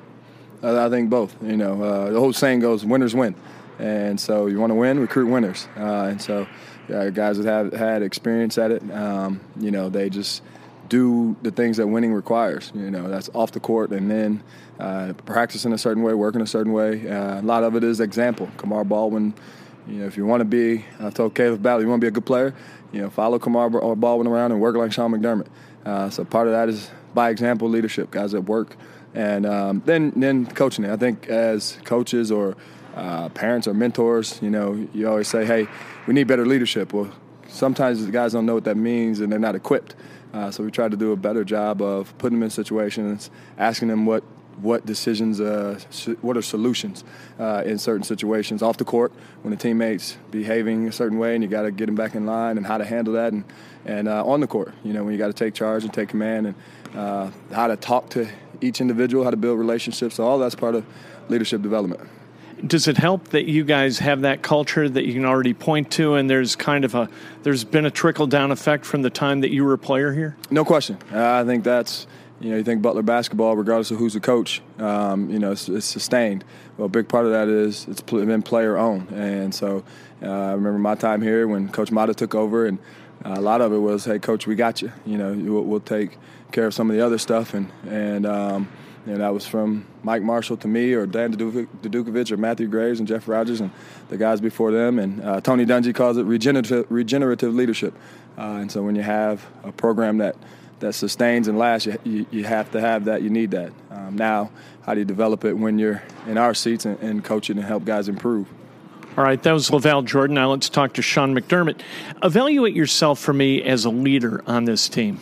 I 0.62 0.88
think 0.88 1.08
both. 1.10 1.36
You 1.42 1.56
know, 1.56 1.82
uh, 1.82 2.10
the 2.10 2.18
whole 2.18 2.32
saying 2.32 2.60
goes, 2.60 2.84
"Winners 2.84 3.14
win," 3.14 3.36
and 3.78 4.18
so 4.18 4.46
you 4.46 4.58
want 4.58 4.70
to 4.70 4.74
win, 4.74 4.98
recruit 4.98 5.26
winners. 5.26 5.68
Uh, 5.76 6.08
and 6.10 6.20
so 6.20 6.46
uh, 6.92 7.10
guys 7.10 7.38
that 7.38 7.46
have 7.46 7.72
had 7.72 8.02
experience 8.02 8.58
at 8.58 8.70
it. 8.70 8.82
Um, 8.92 9.40
you 9.58 9.70
know, 9.70 9.88
they 9.88 10.10
just 10.10 10.42
do 10.88 11.36
the 11.42 11.50
things 11.50 11.76
that 11.78 11.86
winning 11.86 12.12
requires. 12.12 12.72
You 12.74 12.90
know, 12.90 13.08
that's 13.08 13.28
off 13.34 13.52
the 13.52 13.60
court 13.60 13.90
and 13.90 14.10
then 14.10 14.42
uh, 14.78 15.12
practice 15.24 15.64
in 15.64 15.72
a 15.72 15.78
certain 15.78 16.02
way, 16.02 16.14
work 16.14 16.34
in 16.34 16.40
a 16.40 16.46
certain 16.46 16.72
way. 16.72 17.08
Uh, 17.08 17.40
a 17.40 17.42
lot 17.42 17.64
of 17.64 17.76
it 17.76 17.84
is 17.84 18.00
example. 18.00 18.48
Kamar 18.56 18.84
Baldwin, 18.84 19.34
you 19.88 20.00
know, 20.00 20.06
if 20.06 20.16
you 20.16 20.26
want 20.26 20.40
to 20.40 20.44
be, 20.44 20.84
I 21.00 21.10
told 21.10 21.34
Khalif 21.34 21.62
Battle, 21.62 21.82
you 21.82 21.88
want 21.88 22.00
to 22.00 22.04
be 22.04 22.08
a 22.08 22.12
good 22.12 22.26
player, 22.26 22.54
you 22.92 23.00
know, 23.00 23.10
follow 23.10 23.38
Kamar 23.38 23.70
Baldwin 23.70 24.26
around 24.26 24.52
and 24.52 24.60
work 24.60 24.76
like 24.76 24.92
Sean 24.92 25.12
McDermott. 25.12 25.48
Uh, 25.84 26.10
so 26.10 26.24
part 26.24 26.46
of 26.46 26.52
that 26.52 26.68
is 26.68 26.90
by 27.14 27.30
example 27.30 27.68
leadership, 27.68 28.10
guys 28.10 28.32
that 28.32 28.42
work. 28.42 28.76
And 29.14 29.46
um, 29.46 29.82
then, 29.86 30.12
then 30.14 30.46
coaching. 30.46 30.84
I 30.84 30.96
think 30.96 31.28
as 31.28 31.78
coaches 31.84 32.30
or 32.30 32.56
uh, 32.96 33.28
parents 33.28 33.68
or 33.68 33.74
mentors, 33.74 34.40
you 34.42 34.50
know, 34.50 34.88
you 34.94 35.06
always 35.06 35.28
say, 35.28 35.44
hey, 35.44 35.68
we 36.06 36.14
need 36.14 36.26
better 36.26 36.46
leadership. 36.46 36.94
Well, 36.94 37.12
sometimes 37.46 38.04
the 38.04 38.10
guys 38.10 38.32
don't 38.32 38.46
know 38.46 38.54
what 38.54 38.64
that 38.64 38.76
means 38.76 39.20
and 39.20 39.30
they're 39.30 39.38
not 39.38 39.54
equipped. 39.54 39.94
Uh, 40.32 40.50
so 40.50 40.64
we 40.64 40.70
try 40.70 40.88
to 40.88 40.96
do 40.96 41.12
a 41.12 41.16
better 41.16 41.44
job 41.44 41.80
of 41.82 42.16
putting 42.18 42.38
them 42.38 42.44
in 42.44 42.50
situations, 42.50 43.30
asking 43.58 43.88
them 43.88 44.06
what 44.06 44.24
what 44.62 44.86
decisions, 44.86 45.38
uh, 45.38 45.78
what 46.22 46.34
are 46.34 46.40
solutions 46.40 47.04
uh, 47.38 47.62
in 47.66 47.76
certain 47.76 48.02
situations 48.02 48.62
off 48.62 48.78
the 48.78 48.86
court 48.86 49.12
when 49.42 49.50
the 49.50 49.56
teammates 49.56 50.16
behaving 50.30 50.88
a 50.88 50.92
certain 50.92 51.18
way 51.18 51.34
and 51.34 51.44
you 51.44 51.50
got 51.50 51.62
to 51.62 51.70
get 51.70 51.84
them 51.84 51.94
back 51.94 52.14
in 52.14 52.24
line 52.24 52.56
and 52.56 52.66
how 52.66 52.78
to 52.78 52.84
handle 52.84 53.12
that 53.12 53.34
and 53.34 53.44
and 53.84 54.08
uh, 54.08 54.24
on 54.24 54.40
the 54.40 54.46
court, 54.46 54.72
you 54.82 54.94
know, 54.94 55.04
when 55.04 55.12
you 55.12 55.18
got 55.18 55.26
to 55.26 55.34
take 55.34 55.52
charge 55.52 55.84
and 55.84 55.92
take 55.92 56.08
command 56.08 56.46
and 56.46 57.34
how 57.52 57.66
to 57.66 57.76
talk 57.76 58.08
to 58.08 58.26
each 58.62 58.80
individual, 58.80 59.24
how 59.24 59.30
to 59.30 59.36
build 59.36 59.58
relationships. 59.58 60.14
So 60.14 60.24
all 60.24 60.38
that's 60.38 60.54
part 60.54 60.74
of 60.74 60.86
leadership 61.28 61.60
development 61.60 62.08
does 62.64 62.88
it 62.88 62.96
help 62.96 63.28
that 63.28 63.44
you 63.46 63.64
guys 63.64 63.98
have 63.98 64.22
that 64.22 64.42
culture 64.42 64.88
that 64.88 65.04
you 65.04 65.12
can 65.12 65.24
already 65.24 65.54
point 65.54 65.90
to 65.92 66.14
and 66.14 66.28
there's 66.30 66.56
kind 66.56 66.84
of 66.84 66.94
a 66.94 67.08
there's 67.42 67.64
been 67.64 67.84
a 67.84 67.90
trickle 67.90 68.26
down 68.26 68.50
effect 68.50 68.84
from 68.84 69.02
the 69.02 69.10
time 69.10 69.40
that 69.40 69.50
you 69.50 69.64
were 69.64 69.74
a 69.74 69.78
player 69.78 70.12
here? 70.12 70.36
No 70.50 70.64
question. 70.64 70.98
I 71.12 71.44
think 71.44 71.64
that's 71.64 72.06
you 72.40 72.50
know 72.50 72.56
you 72.56 72.64
think 72.64 72.82
butler 72.82 73.02
basketball 73.02 73.56
regardless 73.56 73.90
of 73.90 73.98
who's 73.98 74.14
the 74.14 74.20
coach 74.20 74.62
um, 74.78 75.30
you 75.30 75.38
know 75.38 75.52
it's, 75.52 75.68
it's, 75.68 75.86
sustained. 75.86 76.44
Well 76.76 76.86
a 76.86 76.88
big 76.88 77.08
part 77.08 77.26
of 77.26 77.32
that 77.32 77.48
is 77.48 77.86
it's 77.88 78.00
been 78.00 78.42
player 78.42 78.76
owned. 78.76 79.10
And 79.10 79.54
so 79.54 79.84
uh, 80.22 80.30
i 80.30 80.52
remember 80.52 80.78
my 80.78 80.94
time 80.94 81.22
here 81.22 81.46
when 81.46 81.68
coach 81.68 81.90
Matta 81.90 82.14
took 82.14 82.34
over 82.34 82.66
and 82.66 82.78
uh, 83.24 83.34
a 83.36 83.40
lot 83.40 83.60
of 83.60 83.72
it 83.72 83.78
was 83.78 84.04
hey 84.04 84.18
coach 84.18 84.46
we 84.46 84.54
got 84.54 84.80
you. 84.80 84.92
You 85.04 85.18
know 85.18 85.32
we'll, 85.32 85.64
we'll 85.64 85.80
take 85.80 86.16
care 86.52 86.66
of 86.66 86.74
some 86.74 86.88
of 86.88 86.96
the 86.96 87.04
other 87.04 87.18
stuff. 87.18 87.54
And 87.54 87.70
and 87.86 88.24
um, 88.24 88.68
and 89.06 89.20
that 89.20 89.32
was 89.32 89.46
from 89.46 89.86
Mike 90.02 90.22
Marshall 90.22 90.56
to 90.58 90.68
me, 90.68 90.92
or 90.92 91.06
Dan 91.06 91.34
Dudukovich, 91.34 92.32
or 92.32 92.36
Matthew 92.36 92.66
Graves, 92.66 92.98
and 92.98 93.08
Jeff 93.08 93.28
Rogers, 93.28 93.60
and 93.60 93.70
the 94.08 94.16
guys 94.16 94.40
before 94.40 94.72
them. 94.72 94.98
And 94.98 95.22
uh, 95.22 95.40
Tony 95.40 95.64
Dungy 95.64 95.94
calls 95.94 96.16
it 96.16 96.24
regenerative, 96.24 96.86
regenerative 96.90 97.54
leadership. 97.54 97.94
Uh, 98.36 98.58
and 98.60 98.70
so 98.70 98.82
when 98.82 98.96
you 98.96 99.02
have 99.02 99.46
a 99.64 99.72
program 99.72 100.18
that, 100.18 100.36
that 100.80 100.92
sustains 100.92 101.48
and 101.48 101.56
lasts, 101.56 101.86
you, 101.86 101.98
you, 102.04 102.26
you 102.30 102.44
have 102.44 102.70
to 102.72 102.80
have 102.80 103.04
that. 103.06 103.22
You 103.22 103.30
need 103.30 103.52
that. 103.52 103.72
Um, 103.90 104.16
now, 104.16 104.50
how 104.82 104.94
do 104.94 105.00
you 105.00 105.06
develop 105.06 105.44
it 105.44 105.54
when 105.54 105.78
you're 105.78 106.02
in 106.26 106.36
our 106.36 106.52
seats 106.52 106.84
and, 106.84 106.98
and 107.00 107.24
coach 107.24 107.48
it 107.48 107.56
and 107.56 107.64
help 107.64 107.84
guys 107.84 108.08
improve? 108.08 108.48
All 109.16 109.24
right, 109.24 109.42
that 109.44 109.52
was 109.52 109.70
LaVall 109.70 110.04
Jordan. 110.04 110.34
Now 110.34 110.50
let's 110.50 110.68
talk 110.68 110.92
to 110.94 111.02
Sean 111.02 111.34
McDermott. 111.34 111.80
Evaluate 112.22 112.74
yourself 112.74 113.18
for 113.18 113.32
me 113.32 113.62
as 113.62 113.86
a 113.86 113.90
leader 113.90 114.42
on 114.46 114.66
this 114.66 114.90
team. 114.90 115.20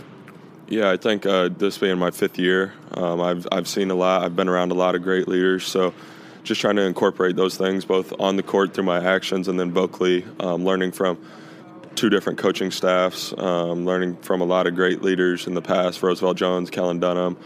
Yeah, 0.66 0.90
I 0.90 0.96
think 0.96 1.26
uh, 1.26 1.50
this 1.50 1.76
being 1.76 1.98
my 1.98 2.10
fifth 2.10 2.38
year, 2.38 2.72
um, 2.92 3.20
I've 3.20 3.46
I've 3.52 3.68
seen 3.68 3.90
a 3.90 3.94
lot. 3.94 4.24
I've 4.24 4.34
been 4.34 4.48
around 4.48 4.72
a 4.72 4.74
lot 4.74 4.94
of 4.94 5.02
great 5.02 5.28
leaders, 5.28 5.66
so 5.66 5.92
just 6.42 6.60
trying 6.60 6.76
to 6.76 6.82
incorporate 6.82 7.36
those 7.36 7.56
things 7.58 7.84
both 7.84 8.18
on 8.18 8.36
the 8.36 8.42
court 8.42 8.72
through 8.72 8.84
my 8.84 9.02
actions 9.04 9.48
and 9.48 9.60
then 9.60 9.72
vocally, 9.72 10.24
um, 10.40 10.64
learning 10.64 10.92
from 10.92 11.18
two 11.96 12.08
different 12.08 12.38
coaching 12.38 12.70
staffs, 12.70 13.34
um, 13.36 13.84
learning 13.84 14.16
from 14.16 14.40
a 14.40 14.44
lot 14.44 14.66
of 14.66 14.74
great 14.74 15.02
leaders 15.02 15.46
in 15.46 15.52
the 15.52 15.62
past: 15.62 16.02
Roosevelt 16.02 16.38
Jones, 16.38 16.70
Kellen 16.70 16.98
Dunham, 16.98 17.36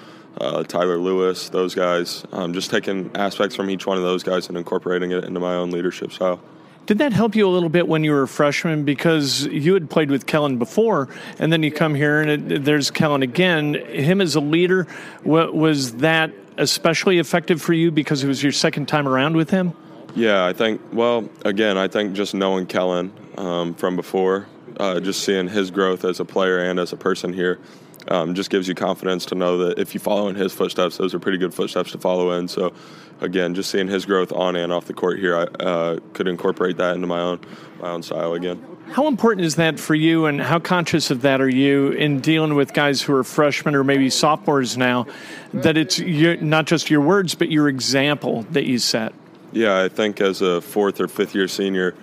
uh, 0.41 0.63
Tyler 0.63 0.99
Lewis, 0.99 1.49
those 1.49 1.75
guys. 1.75 2.25
Um, 2.31 2.53
just 2.53 2.71
taking 2.71 3.11
aspects 3.17 3.57
from 3.57 3.69
each 3.69 3.85
one 3.85 3.97
of 3.97 4.05
those 4.05 4.23
guys 4.23 4.47
and 4.49 4.57
incorporating 4.57 5.11
it 5.11 5.25
into 5.25 5.41
my 5.41 5.55
own 5.55 5.73
leadership 5.73 6.13
style. 6.13 6.41
Did 6.89 6.97
that 7.01 7.13
help 7.13 7.37
you 7.37 7.47
a 7.47 7.53
little 7.53 7.69
bit 7.69 7.87
when 7.87 8.03
you 8.03 8.13
were 8.13 8.23
a 8.23 8.29
freshman 8.29 8.87
because 8.87 9.45
you 9.45 9.75
had 9.75 9.91
played 9.91 10.11
with 10.11 10.25
Kellen 10.25 10.57
before, 10.57 11.11
and 11.39 11.53
then 11.53 11.63
you 11.63 11.71
come 11.71 11.95
here 11.95 12.23
and 12.23 12.51
it, 12.51 12.65
there's 12.65 12.91
Kellen 12.91 13.23
again? 13.23 13.75
Him 13.75 14.23
as 14.23 14.37
a 14.37 14.41
leader, 14.41 14.87
was 15.23 15.97
that 15.97 16.33
especially 16.57 17.19
effective 17.19 17.61
for 17.61 17.75
you 17.75 17.91
because 17.91 18.25
it 18.25 18.27
was 18.27 18.43
your 18.43 18.53
second 18.53 18.89
time 18.89 19.07
around 19.07 19.37
with 19.37 19.51
him? 19.51 19.75
Yeah, 20.15 20.47
I 20.47 20.55
think. 20.55 20.81
Well, 20.91 21.29
again, 21.45 21.77
I 21.77 21.89
think 21.89 22.15
just 22.15 22.35
knowing 22.35 22.65
Kellen 22.65 23.13
um, 23.37 23.75
from 23.75 23.95
before, 23.95 24.47
uh, 24.79 24.99
just 24.99 25.25
seeing 25.25 25.47
his 25.47 25.71
growth 25.71 26.07
as 26.07 26.21
a 26.21 26.25
player 26.25 26.59
and 26.61 26.81
as 26.81 26.95
a 26.95 26.97
person 26.97 27.35
here, 27.35 27.59
um, 28.11 28.35
just 28.35 28.49
gives 28.49 28.67
you 28.67 28.75
confidence 28.75 29.27
to 29.27 29.35
know 29.35 29.59
that 29.59 29.79
if 29.79 29.93
you 29.93 30.01
follow 30.01 30.29
in 30.29 30.37
his 30.37 30.55
footsteps, 30.55 30.97
those 30.97 31.13
are 31.13 31.19
pretty 31.19 31.37
good 31.37 31.53
footsteps 31.53 31.93
to 31.93 31.99
follow 31.99 32.31
in. 32.31 32.49
So 32.49 32.73
again, 33.21 33.55
just 33.55 33.71
seeing 33.71 33.89
his 33.89 34.07
growth 34.07 34.33
on 34.33 34.57
and 34.57 34.73
off 34.73 34.87
the 34.87 34.95
court 34.95 35.19
here, 35.19 35.37
I 35.37 35.43
uh, 35.63 35.99
could 36.13 36.29
incorporate 36.29 36.77
that 36.79 36.95
into 36.95 37.07
my 37.07 37.21
own 37.21 37.41
my 37.81 37.91
own 37.91 38.03
style 38.03 38.35
again. 38.35 38.65
How 38.91 39.07
important 39.07 39.45
is 39.45 39.57
that 39.57 39.79
for 39.79 39.95
you, 39.95 40.27
and 40.27 40.41
how 40.41 40.59
conscious 40.59 41.11
of 41.11 41.21
that 41.23 41.41
are 41.41 41.49
you 41.49 41.91
in 41.91 42.21
dealing 42.21 42.55
with 42.55 42.73
guys 42.73 43.03
who 43.03 43.15
are 43.15 43.25
freshmen 43.25 43.75
or 43.75 43.85
maybe 43.85 44.09
sophomores 44.09 44.79
now? 44.79 45.07
That 45.53 45.77
it's 45.77 45.99
your, 45.99 46.37
not 46.39 46.67
just 46.67 46.89
your 46.89 47.03
words, 47.03 47.35
but 47.35 47.51
your 47.51 47.69
example 47.69 48.43
that 48.51 48.65
you 48.65 48.79
set. 48.79 49.13
Yeah, 49.53 49.83
I 49.83 49.89
think 49.89 50.21
as 50.21 50.41
a 50.41 50.61
fourth 50.61 51.01
or 51.01 51.09
fifth 51.09 51.35
year 51.35 51.49
senior, 51.49 51.95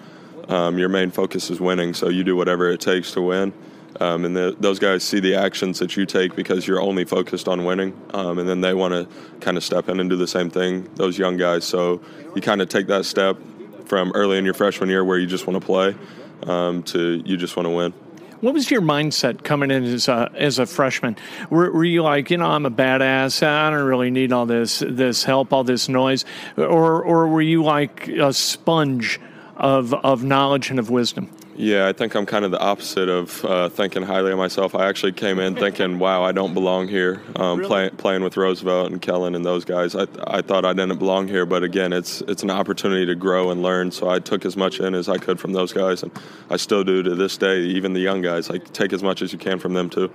um, 0.47 0.77
your 0.77 0.89
main 0.89 1.09
focus 1.09 1.49
is 1.49 1.59
winning, 1.59 1.93
so 1.93 2.09
you 2.09 2.23
do 2.23 2.35
whatever 2.35 2.69
it 2.69 2.81
takes 2.81 3.11
to 3.13 3.21
win. 3.21 3.51
Um, 3.99 4.25
and 4.25 4.35
the, 4.35 4.55
those 4.59 4.79
guys 4.79 5.03
see 5.03 5.19
the 5.19 5.35
actions 5.35 5.79
that 5.79 5.95
you 5.95 6.05
take 6.05 6.35
because 6.35 6.67
you're 6.67 6.81
only 6.81 7.05
focused 7.05 7.47
on 7.47 7.63
winning, 7.63 7.99
um, 8.13 8.39
and 8.39 8.47
then 8.47 8.61
they 8.61 8.73
want 8.73 8.93
to 8.93 9.07
kind 9.39 9.57
of 9.57 9.63
step 9.63 9.87
in 9.89 9.99
and 9.99 10.09
do 10.09 10.15
the 10.15 10.27
same 10.27 10.49
thing. 10.49 10.89
Those 10.95 11.17
young 11.17 11.37
guys, 11.37 11.63
so 11.63 12.01
you 12.35 12.41
kind 12.41 12.61
of 12.61 12.69
take 12.69 12.87
that 12.87 13.05
step 13.05 13.37
from 13.85 14.11
early 14.13 14.37
in 14.37 14.45
your 14.45 14.53
freshman 14.53 14.89
year 14.89 15.05
where 15.05 15.17
you 15.17 15.27
just 15.27 15.47
want 15.47 15.61
to 15.61 15.65
play 15.65 15.95
um, 16.43 16.83
to 16.83 17.21
you 17.25 17.37
just 17.37 17.55
want 17.55 17.65
to 17.67 17.71
win. 17.71 17.93
What 18.41 18.53
was 18.53 18.69
your 18.69 18.81
mindset 18.81 19.43
coming 19.43 19.71
in 19.71 19.83
as 19.85 20.07
a 20.07 20.29
as 20.35 20.59
a 20.59 20.65
freshman? 20.65 21.15
Were, 21.49 21.71
were, 21.71 21.85
you 21.85 22.03
like, 22.03 22.29
you 22.29 22.37
know, 22.37 22.45
I'm 22.45 22.65
a 22.65 22.71
badass. 22.71 23.41
I 23.41 23.69
don't 23.69 23.85
really 23.85 24.11
need 24.11 24.33
all 24.33 24.45
this 24.45 24.83
this 24.85 25.23
help, 25.23 25.53
all 25.53 25.63
this 25.63 25.87
noise, 25.87 26.25
or 26.57 27.01
or 27.01 27.27
were 27.27 27.41
you 27.41 27.63
like 27.63 28.07
a 28.07 28.33
sponge 28.33 29.19
of 29.55 29.93
of 29.93 30.23
knowledge 30.23 30.69
and 30.69 30.79
of 30.79 30.89
wisdom? 30.89 31.34
Yeah, 31.57 31.87
I 31.87 31.93
think 31.93 32.15
I'm 32.15 32.25
kind 32.25 32.43
of 32.43 32.51
the 32.51 32.59
opposite 32.59 33.07
of 33.07 33.45
uh, 33.45 33.69
thinking 33.69 34.03
highly 34.03 34.31
of 34.33 34.37
myself. 34.37 34.75
I 34.75 34.89
actually 34.89 35.13
came 35.13 35.39
in 35.39 35.55
thinking, 35.55 35.99
"Wow, 36.05 36.21
I 36.21 36.33
don't 36.33 36.53
belong 36.53 36.89
here." 36.89 37.21
Um, 37.37 37.59
Really? 37.59 37.67
play, 37.69 37.89
playing 37.91 38.23
with 38.23 38.35
Roosevelt 38.35 38.91
and 38.91 39.01
Kellen 39.01 39.35
and 39.35 39.45
those 39.45 39.63
guys, 39.63 39.95
I, 39.95 40.05
I 40.27 40.41
thought 40.41 40.65
I 40.65 40.73
didn't 40.73 40.97
belong 40.99 41.29
here. 41.29 41.45
But 41.45 41.63
again, 41.63 41.93
it's 41.93 42.19
it's 42.21 42.43
an 42.43 42.51
opportunity 42.51 43.05
to 43.05 43.15
grow 43.15 43.51
and 43.51 43.63
learn. 43.63 43.89
So 43.91 44.09
I 44.09 44.19
took 44.19 44.43
as 44.43 44.57
much 44.57 44.81
in 44.81 44.93
as 44.93 45.07
I 45.07 45.17
could 45.17 45.39
from 45.39 45.53
those 45.53 45.71
guys, 45.71 46.03
and 46.03 46.11
I 46.49 46.57
still 46.57 46.83
do 46.83 47.01
to 47.03 47.15
this 47.15 47.37
day. 47.37 47.61
Even 47.61 47.93
the 47.93 48.01
young 48.01 48.21
guys, 48.21 48.49
like 48.49 48.73
take 48.73 48.91
as 48.91 49.01
much 49.01 49.21
as 49.21 49.31
you 49.31 49.39
can 49.39 49.57
from 49.57 49.73
them 49.73 49.89
too. 49.89 50.11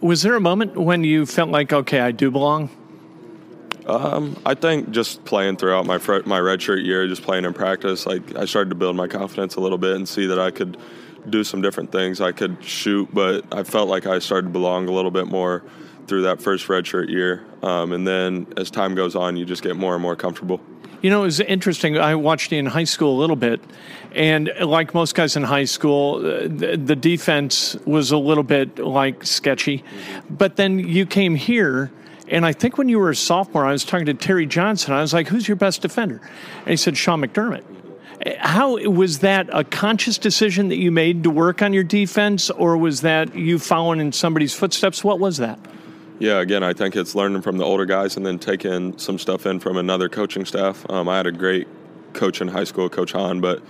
Was 0.00 0.20
there 0.20 0.34
a 0.34 0.40
moment 0.40 0.76
when 0.76 1.04
you 1.04 1.24
felt 1.24 1.48
like, 1.48 1.72
okay, 1.72 2.00
I 2.00 2.10
do 2.12 2.30
belong? 2.30 2.68
I 3.88 4.54
think 4.54 4.90
just 4.90 5.24
playing 5.24 5.56
throughout 5.56 5.86
my 5.86 5.98
fr- 5.98 6.26
my 6.26 6.40
redshirt 6.40 6.84
year, 6.84 7.06
just 7.06 7.22
playing 7.22 7.44
in 7.44 7.52
practice, 7.52 8.06
like 8.06 8.36
I 8.36 8.44
started 8.44 8.70
to 8.70 8.76
build 8.76 8.96
my 8.96 9.06
confidence 9.06 9.56
a 9.56 9.60
little 9.60 9.78
bit 9.78 9.96
and 9.96 10.08
see 10.08 10.26
that 10.26 10.38
I 10.38 10.50
could 10.50 10.76
do 11.30 11.44
some 11.44 11.62
different 11.62 11.92
things. 11.92 12.20
I 12.20 12.32
could 12.32 12.62
shoot, 12.62 13.08
but 13.12 13.44
I 13.52 13.62
felt 13.62 13.88
like 13.88 14.06
I 14.06 14.18
started 14.18 14.48
to 14.48 14.52
belong 14.52 14.88
a 14.88 14.92
little 14.92 15.10
bit 15.10 15.26
more 15.26 15.62
through 16.06 16.22
that 16.22 16.40
first 16.40 16.68
redshirt 16.68 17.08
year. 17.08 17.44
Um, 17.62 17.92
and 17.92 18.06
then 18.06 18.46
as 18.56 18.70
time 18.70 18.94
goes 18.94 19.16
on, 19.16 19.36
you 19.36 19.44
just 19.44 19.62
get 19.62 19.76
more 19.76 19.94
and 19.94 20.02
more 20.02 20.16
comfortable. 20.16 20.60
You 21.02 21.10
know, 21.10 21.22
it 21.22 21.26
was 21.26 21.40
interesting. 21.40 21.98
I 21.98 22.14
watched 22.14 22.52
you 22.52 22.58
in 22.58 22.66
high 22.66 22.84
school 22.84 23.16
a 23.16 23.18
little 23.20 23.36
bit, 23.36 23.60
and 24.14 24.50
like 24.60 24.94
most 24.94 25.14
guys 25.14 25.36
in 25.36 25.42
high 25.42 25.64
school, 25.64 26.16
uh, 26.16 26.48
the, 26.48 26.80
the 26.82 26.96
defense 26.96 27.76
was 27.84 28.12
a 28.12 28.18
little 28.18 28.42
bit 28.42 28.78
like 28.78 29.24
sketchy. 29.24 29.84
But 30.30 30.56
then 30.56 30.78
you 30.78 31.06
came 31.06 31.34
here, 31.34 31.92
and 32.28 32.44
I 32.44 32.52
think 32.52 32.78
when 32.78 32.88
you 32.88 32.98
were 32.98 33.10
a 33.10 33.16
sophomore, 33.16 33.64
I 33.64 33.72
was 33.72 33.84
talking 33.84 34.06
to 34.06 34.14
Terry 34.14 34.46
Johnson. 34.46 34.92
I 34.92 35.00
was 35.00 35.12
like, 35.12 35.28
"Who's 35.28 35.46
your 35.48 35.56
best 35.56 35.82
defender?" 35.82 36.20
And 36.60 36.68
he 36.68 36.76
said, 36.76 36.96
"Sean 36.96 37.22
McDermott." 37.22 37.62
How 38.38 38.78
was 38.88 39.18
that 39.18 39.48
a 39.52 39.62
conscious 39.62 40.16
decision 40.18 40.68
that 40.68 40.76
you 40.76 40.90
made 40.90 41.22
to 41.24 41.30
work 41.30 41.60
on 41.60 41.72
your 41.72 41.84
defense, 41.84 42.50
or 42.50 42.76
was 42.76 43.02
that 43.02 43.34
you 43.34 43.58
following 43.58 44.00
in 44.00 44.12
somebody's 44.12 44.54
footsteps? 44.54 45.04
What 45.04 45.20
was 45.20 45.36
that? 45.36 45.58
Yeah, 46.18 46.40
again, 46.40 46.62
I 46.62 46.72
think 46.72 46.96
it's 46.96 47.14
learning 47.14 47.42
from 47.42 47.58
the 47.58 47.64
older 47.64 47.84
guys 47.84 48.16
and 48.16 48.24
then 48.24 48.38
taking 48.38 48.96
some 48.96 49.18
stuff 49.18 49.44
in 49.44 49.60
from 49.60 49.76
another 49.76 50.08
coaching 50.08 50.46
staff. 50.46 50.88
Um, 50.88 51.10
I 51.10 51.18
had 51.18 51.26
a 51.26 51.32
great 51.32 51.68
coach 52.14 52.40
in 52.40 52.48
high 52.48 52.64
school, 52.64 52.88
Coach 52.88 53.12
Hahn, 53.12 53.42
but 53.42 53.62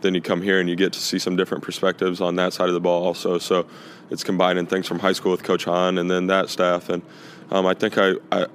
then 0.00 0.14
you 0.14 0.20
come 0.20 0.40
here 0.40 0.60
and 0.60 0.68
you 0.68 0.76
get 0.76 0.92
to 0.92 1.00
see 1.00 1.18
some 1.18 1.34
different 1.34 1.64
perspectives 1.64 2.20
on 2.20 2.36
that 2.36 2.52
side 2.52 2.68
of 2.68 2.74
the 2.74 2.80
ball 2.80 3.04
also. 3.04 3.38
So 3.38 3.66
it's 4.10 4.22
combining 4.22 4.66
things 4.66 4.86
from 4.86 5.00
high 5.00 5.12
school 5.12 5.32
with 5.32 5.42
Coach 5.42 5.64
Hahn 5.64 5.98
and 5.98 6.08
then 6.08 6.28
that 6.28 6.50
staff. 6.50 6.88
And 6.88 7.02
um, 7.50 7.66
I 7.66 7.74
think 7.74 7.98
I, 7.98 8.14
I, 8.32 8.46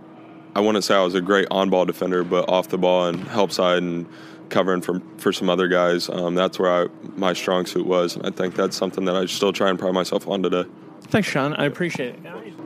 I 0.56 0.72
to 0.72 0.82
say 0.82 0.96
I 0.96 1.04
was 1.04 1.16
a 1.16 1.22
great 1.22 1.48
on-ball 1.50 1.86
defender, 1.86 2.24
but 2.24 2.48
off 2.50 2.70
the 2.70 2.78
ball 2.78 3.08
and 3.08 3.20
help 3.28 3.52
side 3.52 3.82
and 3.84 4.08
covering 4.50 4.82
for 4.82 5.02
for 5.18 5.34
some 5.34 5.50
other 5.50 5.68
guys. 5.68 6.10
Um, 6.10 6.36
that's 6.36 6.60
where 6.60 6.84
I, 6.84 6.88
my 7.16 7.34
strong 7.34 7.66
suit 7.66 7.86
was, 7.86 8.16
and 8.16 8.26
I 8.26 8.30
think 8.30 8.56
that's 8.56 8.78
something 8.78 9.06
that 9.06 9.16
I 9.16 9.26
still 9.26 9.52
try 9.54 9.70
and 9.70 9.80
pride 9.80 9.94
myself 9.94 10.28
on 10.28 10.44
today. 10.44 10.66
Thanks, 11.04 11.28
Sean. 11.28 11.54
I 11.54 11.66
appreciate 11.66 12.16
it. 12.16 12.24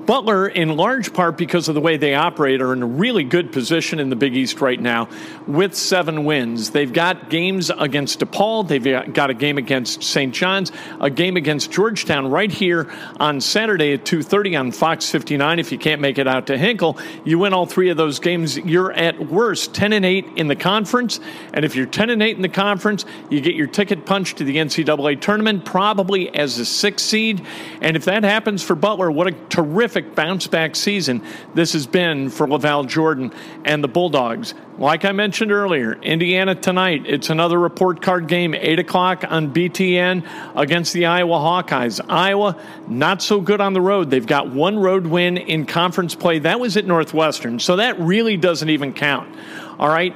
Butler, 0.08 0.48
in 0.48 0.78
large 0.78 1.14
part 1.14 1.38
because 1.38 1.68
of 1.68 1.76
the 1.76 1.82
way 1.82 1.98
they 1.98 2.16
operate, 2.16 2.62
are 2.62 2.72
in 2.72 2.82
a 2.82 2.88
really 2.88 3.26
good 3.26 3.52
position 3.52 4.00
in 4.00 4.10
the 4.10 4.16
Big 4.16 4.38
East 4.38 4.62
right 4.62 4.80
now 4.80 5.10
with 5.46 5.76
seven 5.76 6.24
wins. 6.24 6.72
They've 6.72 6.92
got 6.92 7.30
games 7.30 7.70
against 7.70 8.22
DePaul, 8.22 8.66
they've 8.70 9.14
got 9.14 9.30
a 9.30 9.34
game 9.34 9.58
against 9.58 10.02
St. 10.02 10.34
John's, 10.34 10.72
a 11.02 11.10
game 11.10 11.36
against 11.36 11.74
Georgetown 11.74 12.32
right 12.32 12.50
here 12.50 12.90
on 13.20 13.42
Saturday 13.42 13.92
at 13.92 14.06
2.30 14.06 14.58
on 14.58 14.72
Fox 14.72 15.12
59. 15.12 15.60
If 15.60 15.74
you 15.74 15.78
can't 15.78 16.00
make 16.00 16.18
it 16.18 16.26
out 16.26 16.48
to 16.48 16.58
Hinkle, 16.58 16.98
you 17.26 17.40
win 17.40 17.54
all 17.54 17.66
three 17.66 17.90
of 17.90 17.98
those 17.98 18.20
games, 18.20 18.56
you're 18.56 18.94
at 18.94 19.20
worst 19.28 19.74
10 19.74 19.92
and 19.92 20.06
8 20.06 20.26
in 20.38 20.48
the 20.48 20.56
conference. 20.56 21.20
And 21.52 21.66
if 21.66 21.76
you're 21.76 21.86
10 21.86 22.12
and 22.12 22.24
8 22.24 22.38
in 22.38 22.42
the 22.42 22.48
conference, 22.48 23.04
you 23.30 23.42
get 23.42 23.56
your 23.56 23.68
ticket 23.68 24.06
punched 24.06 24.38
to 24.38 24.46
the 24.46 24.56
NCAA 24.56 25.20
tournament, 25.20 25.66
probably 25.66 26.34
as 26.34 26.58
a 26.60 26.66
six 26.66 27.04
seed. 27.04 27.46
And 27.82 27.98
if 27.98 28.06
that 28.06 28.24
happens 28.24 28.64
for 28.64 28.74
Butler, 28.74 29.12
what 29.12 29.28
a 29.28 29.32
terrific 29.50 29.97
bounce 30.02 30.48
back 30.48 30.76
season 30.76 31.24
this 31.54 31.74
has 31.74 31.88
been 31.88 32.30
for 32.30 32.48
LaVall 32.48 32.88
Jordan 32.88 33.34
and 33.66 33.84
the 33.84 33.88
Bulldogs. 33.88 34.54
Like 34.78 35.06
I 35.06 35.12
mentioned 35.12 35.52
earlier, 35.52 35.94
Indiana 35.94 36.54
tonight, 36.54 37.04
it's 37.08 37.30
another 37.30 37.60
report 37.60 38.02
card 38.02 38.28
game, 38.28 38.54
8 38.54 38.80
o'clock 38.80 39.24
on 39.28 39.52
BTN 39.52 40.24
against 40.56 40.94
the 40.94 41.08
Iowa 41.08 41.38
Hawkeyes. 41.38 42.00
Iowa, 42.08 42.56
not 42.88 43.24
so 43.24 43.42
good 43.42 43.60
on 43.60 43.74
the 43.74 43.82
road. 43.82 44.12
They've 44.12 44.26
got 44.26 44.52
one 44.52 44.78
road 44.78 45.08
win 45.08 45.38
in 45.38 45.66
conference 45.66 46.14
play. 46.14 46.40
That 46.40 46.60
was 46.60 46.78
at 46.78 46.86
Northwestern, 46.86 47.60
so 47.60 47.78
that 47.78 48.00
really 48.00 48.38
doesn't 48.38 48.70
even 48.70 48.94
count. 48.94 49.36
All 49.80 49.90
right, 49.90 50.16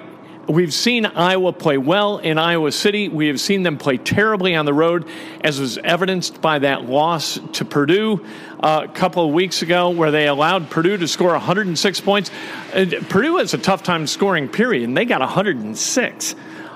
We've 0.52 0.74
seen 0.74 1.06
Iowa 1.06 1.54
play 1.54 1.78
well 1.78 2.18
in 2.18 2.38
Iowa 2.38 2.74
City. 2.74 3.08
We 3.08 3.28
have 3.28 3.40
seen 3.40 3.64
them 3.64 3.78
play 3.78 3.96
terribly 3.96 4.54
on 4.54 4.66
the 4.66 4.74
road, 4.74 5.08
as 5.40 5.62
was 5.62 5.78
evidenced 5.78 6.42
by 6.42 6.60
that 6.60 6.84
loss 6.84 7.40
to 7.54 7.64
Purdue 7.64 8.26
uh, 8.60 8.82
a 8.84 8.88
couple 8.90 9.26
of 9.26 9.34
weeks 9.34 9.62
ago, 9.62 9.92
where 9.92 10.12
they 10.12 10.28
allowed 10.28 10.70
Purdue 10.70 10.98
to 10.98 11.08
score 11.08 11.32
106 11.32 12.02
points. 12.02 12.32
Uh, 12.74 12.86
Purdue 13.08 13.38
has 13.38 13.54
a 13.54 13.58
tough 13.58 13.84
time 13.84 14.06
scoring, 14.08 14.50
period, 14.50 14.84
and 14.84 14.98
they 14.98 15.06
got 15.06 15.22
106 15.22 16.36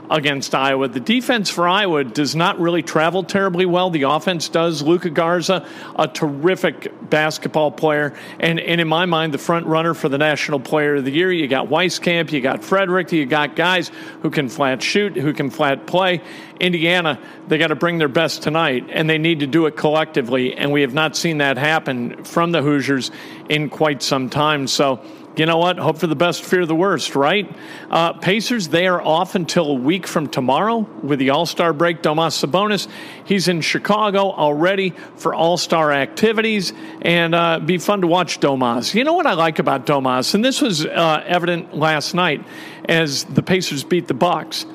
against 0.10 0.54
Iowa. 0.54 0.88
The 0.88 1.00
defense 1.00 1.50
for 1.50 1.68
Iowa 1.68 2.04
does 2.04 2.36
not 2.36 2.60
really 2.60 2.84
travel 2.84 3.24
terribly 3.24 3.66
well. 3.66 3.90
The 3.90 4.04
offense 4.04 4.50
does. 4.50 4.82
Luka 4.82 5.10
Garza, 5.10 5.68
a 5.96 6.08
terrific 6.08 6.92
basketball 7.10 7.72
player, 7.72 8.14
and, 8.40 8.60
and 8.60 8.82
in 8.82 8.88
my 8.88 9.06
mind, 9.06 9.34
the 9.34 9.38
front 9.38 9.66
runner 9.66 9.94
for 9.94 10.10
the 10.10 10.18
National 10.18 10.60
Player 10.60 10.96
of 10.96 11.06
the 11.06 11.12
Year. 11.12 11.32
You 11.32 11.48
got 11.48 11.68
Wieskamp, 11.68 12.32
you 12.32 12.42
got 12.42 12.62
Fredrick, 12.62 13.12
you 13.12 13.26
got 13.26 13.56
guys 13.56 13.92
who 14.22 14.30
can 14.30 14.50
flat 14.50 14.82
shoot, 14.82 15.16
who 15.16 15.34
can 15.34 15.50
flat 15.50 15.88
play. 15.88 16.22
Indiana, 16.60 17.20
they 17.48 17.58
got 17.58 17.68
to 17.68 17.76
bring 17.76 17.98
their 17.98 18.08
best 18.08 18.44
tonight, 18.44 18.86
and 18.90 19.10
they 19.10 19.18
need 19.18 19.42
to 19.42 19.48
do 19.48 19.66
it 19.66 19.76
collectively, 19.76 20.56
and 20.56 20.72
we 20.72 20.82
have 20.82 20.94
not 20.94 21.16
seen 21.16 21.40
that 21.40 21.58
happen 21.58 22.24
from 22.24 22.52
the 22.52 22.62
Hoosiers 22.62 23.12
in 23.50 23.70
quite 23.70 24.02
some 24.02 24.30
time. 24.30 24.68
So, 24.68 25.02
you 25.38 25.46
know 25.46 25.58
what? 25.58 25.78
Hope 25.78 25.98
for 25.98 26.08
the 26.08 26.16
best, 26.16 26.44
fear 26.44 26.66
the 26.66 26.76
worst, 26.76 27.16
right? 27.16 27.54
Uh, 27.90 28.14
Pacers, 28.14 28.70
they 28.70 28.88
are 28.88 29.02
off 29.02 29.36
until 29.36 29.68
a 29.68 29.74
week 29.74 30.08
from 30.08 30.28
tomorrow 30.28 30.80
with 31.04 31.20
the 31.20 31.32
All 31.32 31.46
Star 31.46 31.74
break. 31.74 32.02
Domas 32.02 32.46
Sabonis, 32.46 32.88
he's 33.26 33.48
in 33.48 33.62
Chicago 33.62 34.32
already 34.32 34.94
for 35.18 35.34
All 35.34 35.58
Star 35.58 35.92
activities, 35.92 36.74
and 37.02 37.36
uh, 37.36 37.60
be 37.60 37.78
fun 37.78 38.02
to 38.02 38.08
watch 38.08 38.40
Domas. 38.40 38.94
You 38.94 39.04
know 39.04 39.14
what 39.14 39.26
I 39.26 39.34
like 39.34 39.60
about 39.60 39.86
Domas, 39.86 40.36
and 40.36 40.44
this 40.44 40.62
was 40.62 40.86
uh, 40.86 41.24
evident 41.26 41.76
last 41.76 42.14
night 42.14 42.46
as 42.88 43.26
the 43.26 43.44
Pacers 43.44 43.84
beat 43.84 44.08
the 44.08 44.14
Bucks. 44.14 44.66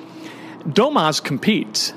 Domas 0.65 1.23
competes 1.23 1.93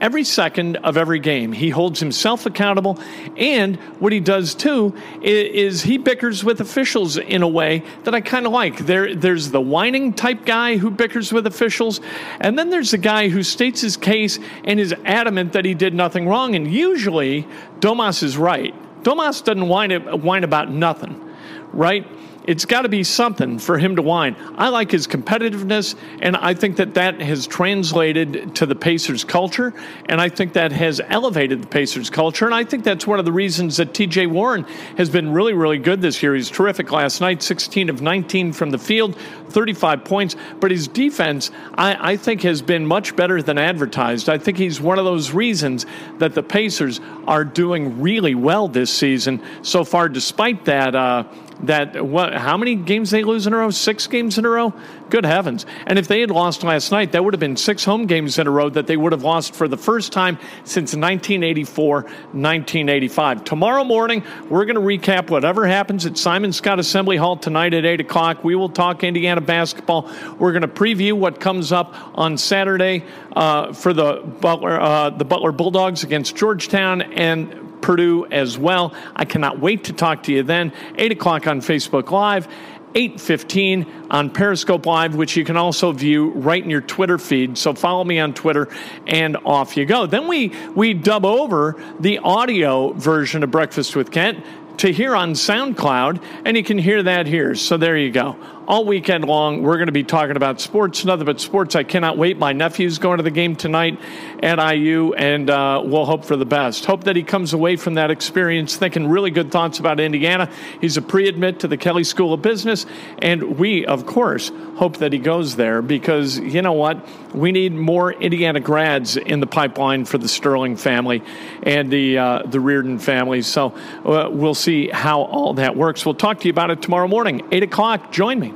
every 0.00 0.24
second 0.24 0.76
of 0.76 0.96
every 0.96 1.18
game. 1.18 1.52
He 1.52 1.70
holds 1.70 2.00
himself 2.00 2.46
accountable, 2.46 2.98
and 3.36 3.76
what 3.98 4.12
he 4.12 4.20
does 4.20 4.54
too 4.54 4.94
is, 5.22 5.82
he 5.82 5.98
bickers 5.98 6.44
with 6.44 6.60
officials 6.60 7.16
in 7.16 7.42
a 7.42 7.48
way 7.48 7.82
that 8.04 8.14
I 8.14 8.20
kind 8.20 8.46
of 8.46 8.52
like. 8.52 8.78
There, 8.78 9.14
there's 9.14 9.50
the 9.50 9.60
whining 9.60 10.12
type 10.12 10.44
guy 10.44 10.76
who 10.76 10.90
bickers 10.90 11.32
with 11.32 11.46
officials, 11.46 12.00
and 12.40 12.58
then 12.58 12.70
there's 12.70 12.90
the 12.90 12.98
guy 12.98 13.28
who 13.28 13.42
states 13.42 13.80
his 13.80 13.96
case 13.96 14.38
and 14.64 14.78
is 14.80 14.94
adamant 15.04 15.52
that 15.52 15.64
he 15.64 15.74
did 15.74 15.94
nothing 15.94 16.28
wrong. 16.28 16.54
And 16.54 16.70
usually, 16.70 17.46
Domas 17.80 18.22
is 18.22 18.36
right. 18.36 18.74
Domas 19.02 19.44
doesn't 19.44 19.68
whine, 19.68 19.92
whine 20.22 20.44
about 20.44 20.70
nothing, 20.70 21.34
right? 21.72 22.06
It's 22.46 22.64
got 22.64 22.82
to 22.82 22.88
be 22.88 23.02
something 23.02 23.58
for 23.58 23.76
him 23.76 23.96
to 23.96 24.02
whine. 24.02 24.36
I 24.56 24.68
like 24.68 24.92
his 24.92 25.08
competitiveness, 25.08 25.96
and 26.22 26.36
I 26.36 26.54
think 26.54 26.76
that 26.76 26.94
that 26.94 27.20
has 27.20 27.46
translated 27.46 28.54
to 28.56 28.66
the 28.66 28.76
Pacers 28.76 29.24
culture, 29.24 29.74
and 30.08 30.20
I 30.20 30.28
think 30.28 30.52
that 30.52 30.70
has 30.70 31.00
elevated 31.08 31.62
the 31.62 31.66
Pacers 31.66 32.08
culture, 32.08 32.46
and 32.46 32.54
I 32.54 32.62
think 32.62 32.84
that's 32.84 33.06
one 33.06 33.18
of 33.18 33.24
the 33.24 33.32
reasons 33.32 33.78
that 33.78 33.92
TJ 33.92 34.30
Warren 34.30 34.62
has 34.96 35.10
been 35.10 35.32
really, 35.32 35.54
really 35.54 35.78
good 35.78 36.00
this 36.00 36.22
year. 36.22 36.36
He's 36.36 36.48
terrific 36.48 36.92
last 36.92 37.20
night, 37.20 37.42
16 37.42 37.88
of 37.88 38.00
19 38.00 38.52
from 38.52 38.70
the 38.70 38.78
field, 38.78 39.16
35 39.48 40.04
points, 40.04 40.36
but 40.60 40.70
his 40.70 40.86
defense, 40.86 41.50
I, 41.74 42.12
I 42.12 42.16
think, 42.16 42.42
has 42.42 42.62
been 42.62 42.86
much 42.86 43.16
better 43.16 43.42
than 43.42 43.58
advertised. 43.58 44.28
I 44.28 44.38
think 44.38 44.56
he's 44.56 44.80
one 44.80 44.98
of 44.98 45.04
those 45.04 45.32
reasons 45.32 45.84
that 46.18 46.34
the 46.34 46.42
Pacers 46.42 47.00
are 47.26 47.44
doing 47.44 48.00
really 48.00 48.34
well 48.36 48.68
this 48.68 48.92
season 48.92 49.42
so 49.62 49.82
far, 49.82 50.08
despite 50.08 50.64
that. 50.66 50.94
Uh, 50.94 51.24
that 51.60 52.04
what 52.04 52.34
how 52.34 52.56
many 52.56 52.74
games 52.74 53.10
they 53.10 53.24
lose 53.24 53.46
in 53.46 53.52
a 53.52 53.56
row? 53.56 53.70
Six 53.70 54.06
games 54.06 54.38
in 54.38 54.44
a 54.44 54.48
row? 54.48 54.74
Good 55.08 55.24
heavens. 55.24 55.64
And 55.86 55.98
if 55.98 56.08
they 56.08 56.20
had 56.20 56.30
lost 56.30 56.62
last 56.62 56.92
night 56.92 57.12
that 57.12 57.24
would 57.24 57.32
have 57.32 57.40
been 57.40 57.56
six 57.56 57.84
home 57.84 58.06
games 58.06 58.38
in 58.38 58.46
a 58.46 58.50
row 58.50 58.68
that 58.70 58.86
they 58.86 58.96
would 58.96 59.12
have 59.12 59.22
lost 59.22 59.54
for 59.54 59.68
the 59.68 59.76
first 59.76 60.12
time 60.12 60.38
since 60.64 60.94
1984 60.94 62.02
1985 62.02 63.44
tomorrow 63.44 63.84
morning 63.84 64.22
we're 64.48 64.64
going 64.64 64.76
to 64.76 64.80
recap 64.80 65.30
whatever 65.30 65.66
happens 65.66 66.04
at 66.06 66.18
simon 66.18 66.50
Skjodt 66.50 66.78
assembly 66.78 67.16
hall 67.16 67.36
tonight 67.36 67.74
at 67.74 67.84
8 67.84 68.00
o'clock. 68.00 68.44
We 68.44 68.54
will 68.54 68.68
talk 68.68 69.02
indiana 69.04 69.40
basketball. 69.40 70.10
We're 70.38 70.52
going 70.52 70.62
to 70.62 70.68
preview 70.68 71.14
what 71.14 71.40
comes 71.40 71.72
up 71.72 71.94
on 72.18 72.36
saturday 72.36 73.04
uh, 73.34 73.72
for 73.72 73.92
the 73.92 74.22
butler 74.40 74.80
uh, 74.80 75.10
the 75.10 75.24
butler 75.24 75.52
bulldogs 75.52 76.04
against 76.04 76.36
georgetown 76.36 77.00
and 77.00 77.65
Purdue 77.86 78.26
as 78.32 78.58
well. 78.58 78.92
I 79.14 79.24
cannot 79.24 79.60
wait 79.60 79.84
to 79.84 79.92
talk 79.92 80.24
to 80.24 80.32
you 80.32 80.42
then. 80.42 80.72
8 80.96 81.12
o'clock 81.12 81.46
on 81.46 81.60
Facebook 81.60 82.10
Live. 82.10 82.48
8:15 82.96 83.86
on 84.10 84.30
Periscope 84.30 84.86
Live, 84.86 85.14
which 85.14 85.36
you 85.36 85.44
can 85.44 85.56
also 85.56 85.92
view 85.92 86.30
right 86.30 86.64
in 86.64 86.68
your 86.68 86.80
Twitter 86.80 87.16
feed. 87.16 87.56
So 87.56 87.74
follow 87.74 88.02
me 88.02 88.18
on 88.18 88.32
Twitter, 88.32 88.68
and 89.06 89.36
off 89.44 89.76
you 89.76 89.84
go. 89.84 90.06
Then 90.06 90.26
we 90.26 90.50
we 90.74 90.94
dub 90.94 91.24
over 91.24 91.76
the 92.00 92.18
audio 92.18 92.92
version 92.94 93.44
of 93.44 93.52
Breakfast 93.52 93.94
with 93.94 94.10
Kent 94.10 94.44
to 94.78 94.92
hear 94.92 95.14
on 95.14 95.34
SoundCloud, 95.34 96.20
and 96.44 96.56
you 96.56 96.64
can 96.64 96.78
hear 96.78 97.04
that 97.04 97.28
here. 97.28 97.54
So 97.54 97.76
there 97.76 97.96
you 97.96 98.10
go. 98.10 98.36
All 98.68 98.84
weekend 98.84 99.24
long, 99.26 99.62
we're 99.62 99.76
going 99.76 99.86
to 99.86 99.92
be 99.92 100.02
talking 100.02 100.34
about 100.34 100.60
sports, 100.60 101.04
nothing 101.04 101.24
but 101.24 101.40
sports. 101.40 101.76
I 101.76 101.84
cannot 101.84 102.18
wait. 102.18 102.36
My 102.36 102.52
nephew's 102.52 102.98
going 102.98 103.18
to 103.18 103.22
the 103.22 103.30
game 103.30 103.54
tonight 103.54 104.00
at 104.42 104.58
IU, 104.58 105.14
and 105.14 105.48
uh, 105.48 105.82
we'll 105.84 106.04
hope 106.04 106.24
for 106.24 106.34
the 106.34 106.46
best. 106.46 106.84
Hope 106.84 107.04
that 107.04 107.14
he 107.14 107.22
comes 107.22 107.52
away 107.52 107.76
from 107.76 107.94
that 107.94 108.10
experience 108.10 108.74
thinking 108.74 109.06
really 109.06 109.30
good 109.30 109.52
thoughts 109.52 109.78
about 109.78 110.00
Indiana. 110.00 110.50
He's 110.80 110.96
a 110.96 111.02
pre 111.02 111.28
admit 111.28 111.60
to 111.60 111.68
the 111.68 111.76
Kelley 111.76 112.02
School 112.02 112.32
of 112.32 112.42
Business, 112.42 112.86
and 113.20 113.56
we, 113.56 113.86
of 113.86 114.04
course, 114.04 114.50
hope 114.74 114.96
that 114.96 115.12
he 115.12 115.20
goes 115.20 115.54
there 115.54 115.80
because 115.80 116.36
you 116.36 116.60
know 116.60 116.72
what? 116.72 117.06
We 117.36 117.52
need 117.52 117.72
more 117.72 118.12
Indiana 118.12 118.58
grads 118.58 119.16
in 119.16 119.38
the 119.38 119.46
pipeline 119.46 120.06
for 120.06 120.18
the 120.18 120.28
Sterling 120.28 120.74
family 120.74 121.22
and 121.62 121.88
the 121.88 122.18
uh, 122.18 122.42
the 122.44 122.58
Reardon 122.58 122.98
family. 122.98 123.42
So 123.42 123.76
uh, 124.04 124.28
we'll 124.28 124.54
see 124.54 124.88
how 124.88 125.22
all 125.22 125.54
that 125.54 125.76
works. 125.76 126.04
We'll 126.04 126.16
talk 126.16 126.40
to 126.40 126.46
you 126.48 126.50
about 126.50 126.72
it 126.72 126.82
tomorrow 126.82 127.06
morning, 127.06 127.46
eight 127.52 127.62
o'clock. 127.62 128.10
Join 128.10 128.40
me. 128.40 128.55